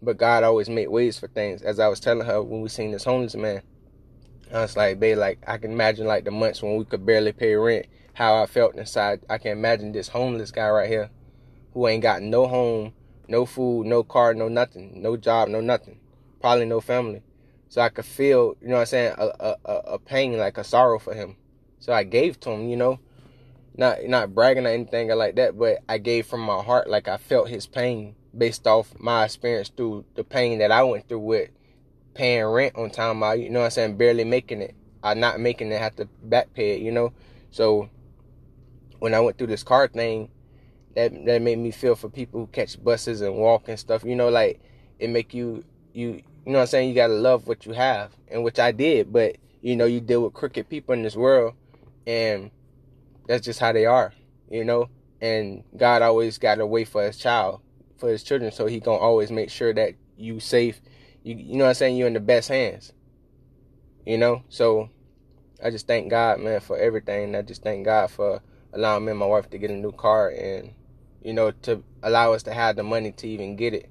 But 0.00 0.16
God 0.16 0.44
always 0.44 0.68
made 0.68 0.88
ways 0.88 1.18
for 1.18 1.26
things. 1.26 1.60
As 1.60 1.80
I 1.80 1.88
was 1.88 1.98
telling 1.98 2.24
her 2.24 2.40
when 2.40 2.60
we 2.60 2.68
seen 2.68 2.92
this 2.92 3.04
homeless 3.04 3.34
man, 3.34 3.62
I 4.52 4.60
was 4.60 4.76
like, 4.76 5.00
babe, 5.00 5.18
like 5.18 5.38
I 5.46 5.58
can 5.58 5.72
imagine 5.72 6.06
like 6.06 6.24
the 6.24 6.30
months 6.30 6.62
when 6.62 6.76
we 6.76 6.84
could 6.84 7.04
barely 7.04 7.32
pay 7.32 7.54
rent, 7.54 7.86
how 8.14 8.42
I 8.42 8.46
felt 8.46 8.76
inside. 8.76 9.20
I 9.28 9.38
can 9.38 9.52
imagine 9.52 9.92
this 9.92 10.08
homeless 10.08 10.50
guy 10.50 10.68
right 10.68 10.88
here, 10.88 11.10
who 11.74 11.86
ain't 11.88 12.02
got 12.02 12.22
no 12.22 12.46
home, 12.46 12.92
no 13.28 13.46
food, 13.46 13.86
no 13.86 14.02
car, 14.02 14.34
no 14.34 14.48
nothing, 14.48 15.02
no 15.02 15.16
job, 15.16 15.48
no 15.48 15.60
nothing, 15.60 15.98
probably 16.40 16.66
no 16.66 16.80
family. 16.80 17.22
So 17.68 17.80
I 17.80 17.88
could 17.88 18.04
feel, 18.04 18.56
you 18.60 18.68
know 18.68 18.74
what 18.74 18.80
I'm 18.82 18.86
saying, 18.86 19.14
a, 19.18 19.56
a, 19.64 19.72
a 19.72 19.98
pain, 19.98 20.38
like 20.38 20.58
a 20.58 20.64
sorrow 20.64 20.98
for 20.98 21.14
him. 21.14 21.36
So 21.80 21.92
I 21.92 22.04
gave 22.04 22.38
to 22.40 22.50
him, 22.50 22.68
you 22.68 22.76
know 22.76 23.00
not 23.76 24.04
not 24.04 24.34
bragging 24.34 24.66
or 24.66 24.70
anything 24.70 25.08
like 25.08 25.36
that, 25.36 25.58
but 25.58 25.78
I 25.88 25.98
gave 25.98 26.26
from 26.26 26.40
my 26.40 26.62
heart, 26.62 26.88
like 26.88 27.08
I 27.08 27.16
felt 27.16 27.48
his 27.48 27.66
pain 27.66 28.14
based 28.36 28.66
off 28.66 28.92
my 28.98 29.24
experience 29.24 29.70
through 29.74 30.04
the 30.14 30.24
pain 30.24 30.58
that 30.58 30.72
I 30.72 30.82
went 30.82 31.08
through 31.08 31.20
with 31.20 31.50
paying 32.16 32.44
rent 32.44 32.76
on 32.76 32.90
time. 32.90 33.22
I, 33.22 33.34
you 33.34 33.50
know 33.50 33.60
what 33.60 33.66
I'm 33.66 33.70
saying, 33.70 33.96
barely 33.96 34.24
making 34.24 34.62
it. 34.62 34.74
I'm 35.02 35.20
not 35.20 35.38
making 35.38 35.70
it, 35.70 35.80
have 35.80 35.96
to 35.96 36.06
back 36.24 36.52
pay 36.54 36.76
it, 36.76 36.82
you 36.82 36.90
know. 36.90 37.12
So 37.50 37.88
when 38.98 39.14
I 39.14 39.20
went 39.20 39.38
through 39.38 39.48
this 39.48 39.62
car 39.62 39.86
thing, 39.88 40.30
that 40.96 41.12
that 41.26 41.42
made 41.42 41.58
me 41.58 41.70
feel 41.70 41.94
for 41.94 42.08
people 42.08 42.40
who 42.40 42.46
catch 42.48 42.82
buses 42.82 43.20
and 43.20 43.36
walk 43.36 43.68
and 43.68 43.78
stuff. 43.78 44.02
You 44.02 44.16
know, 44.16 44.30
like 44.30 44.60
it 44.98 45.10
make 45.10 45.34
you 45.34 45.62
you 45.92 46.22
you 46.46 46.52
know 46.52 46.58
what 46.58 46.62
I'm 46.62 46.66
saying. 46.68 46.88
You 46.88 46.94
gotta 46.94 47.14
love 47.14 47.46
what 47.46 47.66
you 47.66 47.72
have, 47.72 48.12
and 48.28 48.42
which 48.42 48.58
I 48.58 48.72
did. 48.72 49.12
But 49.12 49.36
you 49.60 49.76
know, 49.76 49.84
you 49.84 50.00
deal 50.00 50.22
with 50.22 50.32
crooked 50.32 50.68
people 50.68 50.94
in 50.94 51.02
this 51.02 51.14
world, 51.14 51.54
and 52.06 52.50
that's 53.28 53.44
just 53.44 53.60
how 53.60 53.72
they 53.72 53.86
are, 53.86 54.12
you 54.50 54.64
know. 54.64 54.88
And 55.20 55.64
God 55.76 56.02
always 56.02 56.38
got 56.38 56.60
a 56.60 56.66
way 56.66 56.84
for 56.84 57.02
His 57.02 57.18
child, 57.18 57.60
for 57.98 58.08
His 58.08 58.22
children, 58.22 58.50
so 58.50 58.66
He 58.66 58.80
gonna 58.80 58.98
always 58.98 59.30
make 59.30 59.50
sure 59.50 59.74
that 59.74 59.94
you 60.16 60.40
safe. 60.40 60.80
You 61.26 61.34
you 61.34 61.56
know 61.56 61.64
what 61.64 61.70
I'm 61.70 61.74
saying? 61.74 61.96
You're 61.96 62.06
in 62.06 62.12
the 62.12 62.20
best 62.20 62.48
hands. 62.48 62.92
You 64.06 64.16
know, 64.16 64.44
so 64.48 64.90
I 65.60 65.70
just 65.70 65.88
thank 65.88 66.08
God, 66.08 66.38
man, 66.38 66.60
for 66.60 66.78
everything. 66.78 67.34
I 67.34 67.42
just 67.42 67.64
thank 67.64 67.84
God 67.84 68.12
for 68.12 68.40
allowing 68.72 69.04
me 69.04 69.10
and 69.10 69.18
my 69.18 69.26
wife 69.26 69.50
to 69.50 69.58
get 69.58 69.70
a 69.70 69.74
new 69.74 69.90
car 69.90 70.28
and 70.28 70.72
you 71.22 71.32
know 71.32 71.50
to 71.50 71.82
allow 72.04 72.32
us 72.32 72.44
to 72.44 72.52
have 72.54 72.76
the 72.76 72.84
money 72.84 73.10
to 73.10 73.26
even 73.26 73.56
get 73.56 73.74
it 73.74 73.88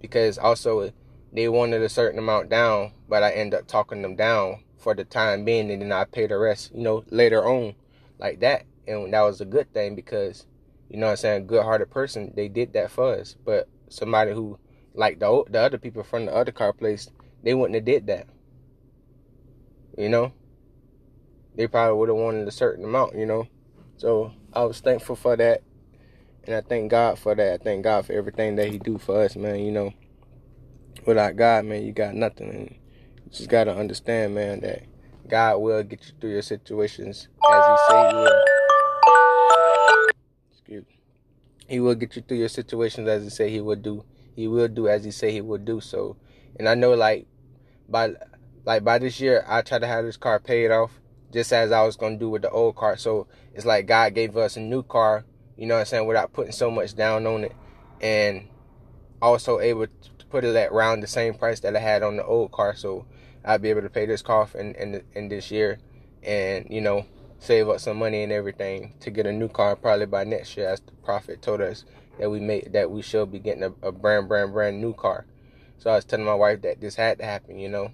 because 0.00 0.38
also 0.38 0.90
they 1.32 1.48
wanted 1.48 1.82
a 1.82 1.88
certain 1.88 2.20
amount 2.20 2.48
down 2.48 2.92
but 3.08 3.22
i 3.22 3.32
end 3.32 3.52
up 3.52 3.66
talking 3.66 4.00
them 4.00 4.14
down 4.14 4.62
for 4.78 4.94
the 4.94 5.04
time 5.04 5.44
being 5.44 5.70
and 5.72 5.82
then 5.82 5.90
i 5.90 6.04
pay 6.04 6.26
the 6.26 6.38
rest 6.38 6.72
you 6.72 6.80
know 6.80 7.02
later 7.10 7.44
on 7.44 7.74
like 8.18 8.38
that 8.38 8.64
and 8.86 9.12
that 9.12 9.22
was 9.22 9.40
a 9.40 9.44
good 9.44 9.70
thing 9.74 9.96
because 9.96 10.46
you 10.88 10.96
know 10.96 11.06
what 11.06 11.12
I'm 11.12 11.16
saying, 11.18 11.46
good 11.46 11.62
hearted 11.62 11.90
person, 11.90 12.32
they 12.34 12.48
did 12.48 12.72
that 12.72 12.90
for 12.90 13.14
us. 13.14 13.36
But 13.44 13.68
somebody 13.88 14.32
who 14.32 14.58
like 14.98 15.20
the 15.20 15.44
the 15.48 15.60
other 15.60 15.78
people 15.78 16.02
from 16.02 16.26
the 16.26 16.34
other 16.34 16.50
car 16.50 16.72
place, 16.72 17.08
they 17.44 17.54
wouldn't 17.54 17.76
have 17.76 17.84
did 17.84 18.08
that. 18.08 18.26
You 19.96 20.08
know? 20.08 20.32
They 21.54 21.68
probably 21.68 21.96
would 21.98 22.08
have 22.08 22.18
wanted 22.18 22.48
a 22.48 22.52
certain 22.52 22.84
amount, 22.84 23.16
you 23.16 23.24
know. 23.24 23.46
So 23.96 24.32
I 24.52 24.64
was 24.64 24.80
thankful 24.80 25.14
for 25.16 25.36
that. 25.36 25.62
And 26.44 26.56
I 26.56 26.62
thank 26.62 26.90
God 26.90 27.18
for 27.18 27.34
that. 27.34 27.52
I 27.60 27.62
thank 27.62 27.84
God 27.84 28.06
for 28.06 28.12
everything 28.12 28.56
that 28.56 28.70
He 28.70 28.78
do 28.78 28.98
for 28.98 29.22
us, 29.22 29.36
man. 29.36 29.60
You 29.60 29.70
know, 29.70 29.94
without 31.06 31.36
God, 31.36 31.64
man, 31.64 31.84
you 31.84 31.92
got 31.92 32.14
nothing. 32.14 32.50
And 32.50 32.76
you 33.24 33.30
just 33.30 33.48
gotta 33.48 33.76
understand, 33.76 34.34
man, 34.34 34.60
that 34.60 34.82
God 35.28 35.58
will 35.58 35.82
get 35.84 36.06
you 36.06 36.12
through 36.20 36.30
your 36.30 36.42
situations 36.42 37.28
as 37.52 37.66
He 37.66 37.76
say 37.88 38.08
He 38.08 38.14
will. 38.14 38.44
Excuse 40.50 40.84
me. 40.86 41.00
He 41.68 41.80
will 41.80 41.94
get 41.94 42.16
you 42.16 42.22
through 42.22 42.38
your 42.38 42.48
situations 42.48 43.08
as 43.08 43.22
He 43.22 43.30
say 43.30 43.50
He 43.50 43.60
would 43.60 43.82
do. 43.82 44.04
He 44.38 44.46
will 44.46 44.68
do 44.68 44.86
as 44.86 45.02
He 45.02 45.10
say 45.10 45.32
He 45.32 45.40
would 45.40 45.64
do. 45.64 45.80
So, 45.80 46.16
and 46.56 46.68
I 46.68 46.76
know 46.76 46.94
like 46.94 47.26
by 47.88 48.14
like 48.64 48.84
by 48.84 48.98
this 48.98 49.18
year, 49.20 49.44
I 49.48 49.62
try 49.62 49.80
to 49.80 49.86
have 49.86 50.04
this 50.04 50.16
car 50.16 50.38
paid 50.38 50.70
off, 50.70 51.00
just 51.32 51.52
as 51.52 51.72
I 51.72 51.82
was 51.82 51.96
gonna 51.96 52.18
do 52.18 52.30
with 52.30 52.42
the 52.42 52.50
old 52.50 52.76
car. 52.76 52.96
So 52.96 53.26
it's 53.52 53.66
like 53.66 53.86
God 53.86 54.14
gave 54.14 54.36
us 54.36 54.56
a 54.56 54.60
new 54.60 54.84
car. 54.84 55.24
You 55.56 55.66
know 55.66 55.74
what 55.74 55.80
I'm 55.80 55.86
saying? 55.86 56.06
Without 56.06 56.32
putting 56.32 56.52
so 56.52 56.70
much 56.70 56.94
down 56.94 57.26
on 57.26 57.42
it, 57.42 57.56
and 58.00 58.46
also 59.20 59.58
able 59.58 59.88
to 59.88 60.26
put 60.30 60.44
it 60.44 60.54
at 60.54 60.70
around 60.70 61.00
the 61.00 61.08
same 61.08 61.34
price 61.34 61.58
that 61.60 61.74
I 61.74 61.80
had 61.80 62.04
on 62.04 62.14
the 62.14 62.24
old 62.24 62.52
car. 62.52 62.76
So 62.76 63.06
I'll 63.44 63.58
be 63.58 63.70
able 63.70 63.82
to 63.82 63.90
pay 63.90 64.06
this 64.06 64.22
car 64.22 64.48
in, 64.54 64.76
in, 64.76 65.02
in 65.14 65.28
this 65.28 65.50
year 65.50 65.80
and, 66.22 66.66
you 66.70 66.80
know, 66.80 67.06
save 67.40 67.68
up 67.68 67.80
some 67.80 67.98
money 67.98 68.22
and 68.22 68.30
everything 68.30 68.94
to 69.00 69.10
get 69.10 69.26
a 69.26 69.32
new 69.32 69.48
car 69.48 69.74
probably 69.74 70.06
by 70.06 70.22
next 70.22 70.56
year 70.56 70.68
as 70.68 70.80
the 70.80 70.92
prophet 71.02 71.42
told 71.42 71.60
us 71.60 71.84
that 72.18 72.30
we 72.30 72.40
made 72.40 72.72
that 72.72 72.90
we 72.90 73.02
should 73.02 73.30
be 73.32 73.38
getting 73.38 73.62
a, 73.62 73.72
a 73.82 73.92
brand 73.92 74.28
brand 74.28 74.52
brand 74.52 74.80
new 74.80 74.94
car. 74.94 75.26
So 75.78 75.90
i 75.90 75.94
was 75.94 76.04
telling 76.04 76.26
my 76.26 76.34
wife 76.34 76.62
that 76.62 76.80
this 76.80 76.96
had 76.96 77.18
to 77.18 77.24
happen 77.24 77.58
you 77.58 77.68
know? 77.68 77.92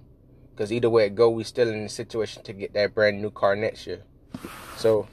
Because 0.51 0.71
either 0.71 0.89
way 0.89 1.05
it 1.07 1.15
go 1.15 1.29
we 1.29 1.43
still 1.43 1.69
in 1.69 1.83
the 1.83 1.89
situation 1.89 2.43
to 2.43 2.53
get 2.53 2.73
that 2.73 2.95
brand 2.95 3.21
new 3.21 3.31
car 3.31 3.55
next 3.55 3.85
year. 3.87 4.01
So 4.77 5.07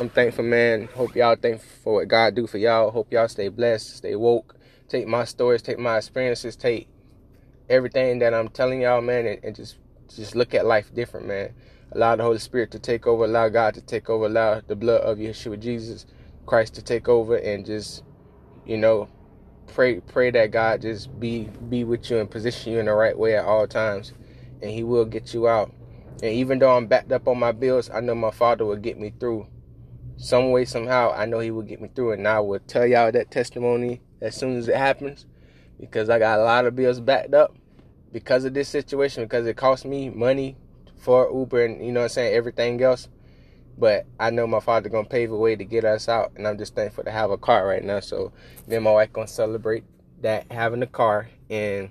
i'm 0.00 0.08
thankful 0.08 0.44
man. 0.44 0.88
Hope 0.94 1.14
y'all 1.14 1.36
thankful 1.36 1.68
for 1.82 1.94
what 1.94 2.08
god 2.08 2.34
do 2.34 2.46
for 2.46 2.58
y'all. 2.58 2.90
Hope 2.90 3.12
y'all 3.12 3.28
stay 3.28 3.48
blessed 3.48 3.98
stay 3.98 4.16
woke. 4.16 4.56
Take 4.88 5.06
my 5.06 5.24
stories 5.24 5.62
take 5.62 5.78
my 5.78 5.96
experiences 5.98 6.56
take 6.56 6.88
everything 7.68 8.18
that 8.20 8.34
I'm 8.34 8.48
telling 8.48 8.82
y'all, 8.82 9.00
man, 9.00 9.26
and, 9.26 9.44
and, 9.44 9.56
just 9.56 9.76
just 10.14 10.36
look 10.36 10.54
at 10.54 10.66
life 10.66 10.94
different, 10.94 11.26
man. 11.26 11.52
Allow 11.92 12.16
the 12.16 12.22
Holy 12.22 12.38
Spirit 12.38 12.70
to 12.72 12.78
take 12.78 13.06
over, 13.06 13.24
allow 13.24 13.48
God 13.48 13.74
to 13.74 13.80
take 13.80 14.08
over, 14.08 14.26
allow 14.26 14.60
the 14.60 14.76
blood 14.76 15.00
of 15.00 15.18
Yeshua 15.18 15.58
Jesus 15.58 16.06
Christ 16.44 16.74
to 16.74 16.82
take 16.82 17.08
over, 17.08 17.36
and 17.36 17.66
just 17.66 18.02
you 18.66 18.76
know 18.76 19.08
pray 19.66 20.00
pray 20.00 20.30
that 20.30 20.50
God 20.50 20.82
just 20.82 21.18
be 21.20 21.48
be 21.68 21.84
with 21.84 22.10
you 22.10 22.18
and 22.18 22.30
position 22.30 22.72
you 22.72 22.78
in 22.78 22.86
the 22.86 22.94
right 22.94 23.16
way 23.16 23.36
at 23.36 23.44
all 23.44 23.66
times, 23.66 24.12
and 24.62 24.70
He 24.70 24.82
will 24.82 25.04
get 25.04 25.34
you 25.34 25.48
out. 25.48 25.72
And 26.22 26.32
even 26.32 26.58
though 26.58 26.74
I'm 26.76 26.86
backed 26.86 27.12
up 27.12 27.28
on 27.28 27.38
my 27.38 27.52
bills, 27.52 27.90
I 27.90 28.00
know 28.00 28.14
my 28.14 28.30
Father 28.30 28.64
will 28.64 28.76
get 28.76 28.98
me 28.98 29.12
through. 29.20 29.46
Some 30.16 30.50
way, 30.50 30.64
somehow, 30.64 31.12
I 31.12 31.26
know 31.26 31.40
He 31.40 31.50
will 31.50 31.62
get 31.62 31.80
me 31.80 31.90
through, 31.94 32.12
and 32.12 32.26
I 32.26 32.40
will 32.40 32.58
tell 32.60 32.86
y'all 32.86 33.12
that 33.12 33.30
testimony 33.30 34.00
as 34.20 34.34
soon 34.34 34.56
as 34.56 34.68
it 34.68 34.76
happens 34.76 35.26
because 35.78 36.08
I 36.08 36.18
got 36.18 36.38
a 36.40 36.44
lot 36.44 36.64
of 36.64 36.74
bills 36.74 37.00
backed 37.00 37.34
up 37.34 37.54
because 38.12 38.44
of 38.44 38.54
this 38.54 38.68
situation 38.68 39.24
because 39.24 39.46
it 39.46 39.56
cost 39.56 39.84
me 39.84 40.08
money 40.08 40.56
for 40.96 41.30
Uber 41.30 41.64
and 41.64 41.84
you 41.84 41.92
know 41.92 42.00
what 42.00 42.04
I'm 42.04 42.10
saying 42.10 42.34
everything 42.34 42.82
else. 42.82 43.08
But 43.78 44.06
I 44.18 44.30
know 44.30 44.46
my 44.46 44.60
father 44.60 44.88
gonna 44.88 45.08
pave 45.08 45.30
a 45.30 45.36
way 45.36 45.56
to 45.56 45.64
get 45.64 45.84
us 45.84 46.08
out, 46.08 46.32
and 46.36 46.46
I'm 46.46 46.58
just 46.58 46.74
thankful 46.74 47.04
to 47.04 47.10
have 47.10 47.30
a 47.30 47.36
car 47.36 47.66
right 47.66 47.84
now. 47.84 48.00
So 48.00 48.32
then 48.66 48.82
my 48.82 48.92
wife 48.92 49.12
gonna 49.12 49.26
celebrate 49.26 49.84
that 50.22 50.50
having 50.50 50.82
a 50.82 50.86
car, 50.86 51.28
and 51.50 51.90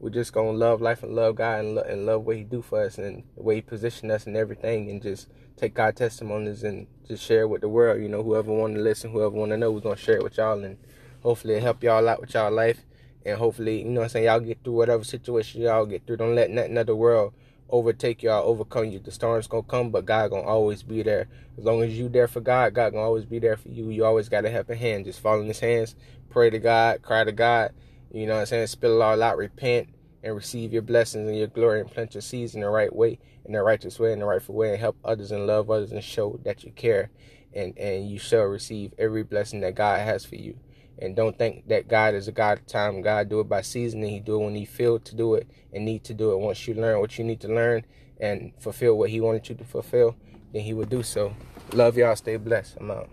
we're 0.00 0.10
just 0.10 0.32
gonna 0.32 0.52
love 0.52 0.80
life 0.80 1.02
and 1.02 1.14
love 1.14 1.36
God 1.36 1.60
and, 1.60 1.74
lo- 1.76 1.86
and 1.88 2.06
love 2.06 2.24
what 2.24 2.36
He 2.36 2.44
do 2.44 2.62
for 2.62 2.82
us 2.82 2.98
and 2.98 3.22
the 3.36 3.42
way 3.42 3.56
He 3.56 3.60
position 3.62 4.10
us 4.10 4.26
and 4.26 4.36
everything, 4.36 4.90
and 4.90 5.02
just 5.02 5.28
take 5.56 5.74
God 5.74 5.96
testimonies 5.96 6.62
and 6.62 6.86
just 7.08 7.22
share 7.24 7.48
with 7.48 7.62
the 7.62 7.68
world. 7.68 8.02
You 8.02 8.08
know, 8.08 8.22
whoever 8.22 8.52
want 8.52 8.74
to 8.74 8.80
listen, 8.82 9.12
whoever 9.12 9.34
want 9.34 9.52
to 9.52 9.56
know, 9.56 9.70
we're 9.70 9.80
gonna 9.80 9.96
share 9.96 10.16
it 10.16 10.22
with 10.22 10.36
y'all, 10.36 10.62
and 10.62 10.76
hopefully 11.22 11.54
it 11.54 11.62
help 11.62 11.82
y'all 11.82 12.08
out 12.08 12.20
with 12.20 12.34
y'all 12.34 12.50
life 12.50 12.84
and 13.24 13.38
hopefully, 13.38 13.78
you 13.82 13.88
know 13.88 14.02
I'm 14.02 14.08
saying, 14.08 14.26
y'all 14.26 14.40
get 14.40 14.58
through 14.62 14.74
whatever 14.74 15.02
situation 15.02 15.62
y'all 15.62 15.86
get 15.86 16.06
through. 16.06 16.18
Don't 16.18 16.34
let 16.34 16.50
nothing 16.50 16.76
of 16.76 16.86
the 16.86 16.96
world 16.96 17.32
overtake 17.74 18.22
y'all, 18.22 18.46
overcome 18.46 18.84
you. 18.86 19.00
The 19.00 19.10
storm's 19.10 19.48
gonna 19.48 19.64
come, 19.64 19.90
but 19.90 20.06
God 20.06 20.30
gonna 20.30 20.46
always 20.46 20.84
be 20.84 21.02
there. 21.02 21.26
As 21.58 21.64
long 21.64 21.82
as 21.82 21.98
you 21.98 22.08
there 22.08 22.28
for 22.28 22.40
God, 22.40 22.72
God 22.72 22.92
gonna 22.92 23.04
always 23.04 23.24
be 23.24 23.40
there 23.40 23.56
for 23.56 23.68
you. 23.68 23.90
You 23.90 24.04
always 24.04 24.28
got 24.28 24.42
to 24.42 24.50
help 24.50 24.70
a 24.70 24.76
hand. 24.76 25.06
Just 25.06 25.18
fall 25.18 25.40
in 25.40 25.48
his 25.48 25.58
hands, 25.58 25.96
pray 26.30 26.50
to 26.50 26.60
God, 26.60 27.02
cry 27.02 27.24
to 27.24 27.32
God, 27.32 27.72
you 28.12 28.26
know 28.26 28.34
what 28.34 28.40
I'm 28.40 28.46
saying, 28.46 28.68
spill 28.68 29.00
it 29.00 29.04
all 29.04 29.20
out, 29.20 29.36
repent, 29.36 29.88
and 30.22 30.36
receive 30.36 30.72
your 30.72 30.82
blessings 30.82 31.28
and 31.28 31.36
your 31.36 31.48
glory 31.48 31.80
and 31.80 31.90
plant 31.90 32.14
your 32.14 32.22
seeds 32.22 32.54
in 32.54 32.60
the 32.60 32.68
right 32.68 32.94
way, 32.94 33.18
in 33.44 33.52
the 33.52 33.62
righteous 33.62 33.98
way, 33.98 34.12
in 34.12 34.20
the 34.20 34.24
rightful 34.24 34.54
way, 34.54 34.70
and 34.70 34.78
help 34.78 34.96
others 35.04 35.32
and 35.32 35.48
love 35.48 35.68
others 35.68 35.90
and 35.90 36.04
show 36.04 36.38
that 36.44 36.62
you 36.62 36.70
care. 36.70 37.10
And, 37.52 37.76
and 37.76 38.08
you 38.08 38.18
shall 38.18 38.44
receive 38.44 38.94
every 38.98 39.24
blessing 39.24 39.60
that 39.60 39.74
God 39.74 40.00
has 40.00 40.24
for 40.24 40.36
you. 40.36 40.58
And 40.98 41.16
don't 41.16 41.36
think 41.36 41.68
that 41.68 41.88
God 41.88 42.14
is 42.14 42.28
a 42.28 42.32
God 42.32 42.58
of 42.58 42.66
time. 42.66 43.02
God 43.02 43.28
do 43.28 43.40
it 43.40 43.48
by 43.48 43.62
season, 43.62 44.02
He 44.02 44.20
do 44.20 44.40
it 44.40 44.44
when 44.44 44.54
He 44.54 44.64
feel 44.64 44.98
to 44.98 45.14
do 45.14 45.34
it 45.34 45.48
and 45.72 45.84
need 45.84 46.04
to 46.04 46.14
do 46.14 46.32
it. 46.32 46.38
Once 46.38 46.66
you 46.66 46.74
learn 46.74 47.00
what 47.00 47.18
you 47.18 47.24
need 47.24 47.40
to 47.40 47.48
learn 47.48 47.84
and 48.20 48.52
fulfill 48.58 48.96
what 48.96 49.10
He 49.10 49.20
wanted 49.20 49.48
you 49.48 49.54
to 49.56 49.64
fulfill, 49.64 50.16
then 50.52 50.62
He 50.62 50.72
will 50.72 50.86
do 50.86 51.02
so. 51.02 51.34
Love 51.72 51.96
y'all. 51.96 52.16
Stay 52.16 52.36
blessed. 52.36 52.76
I'm 52.80 52.90
out. 52.90 53.08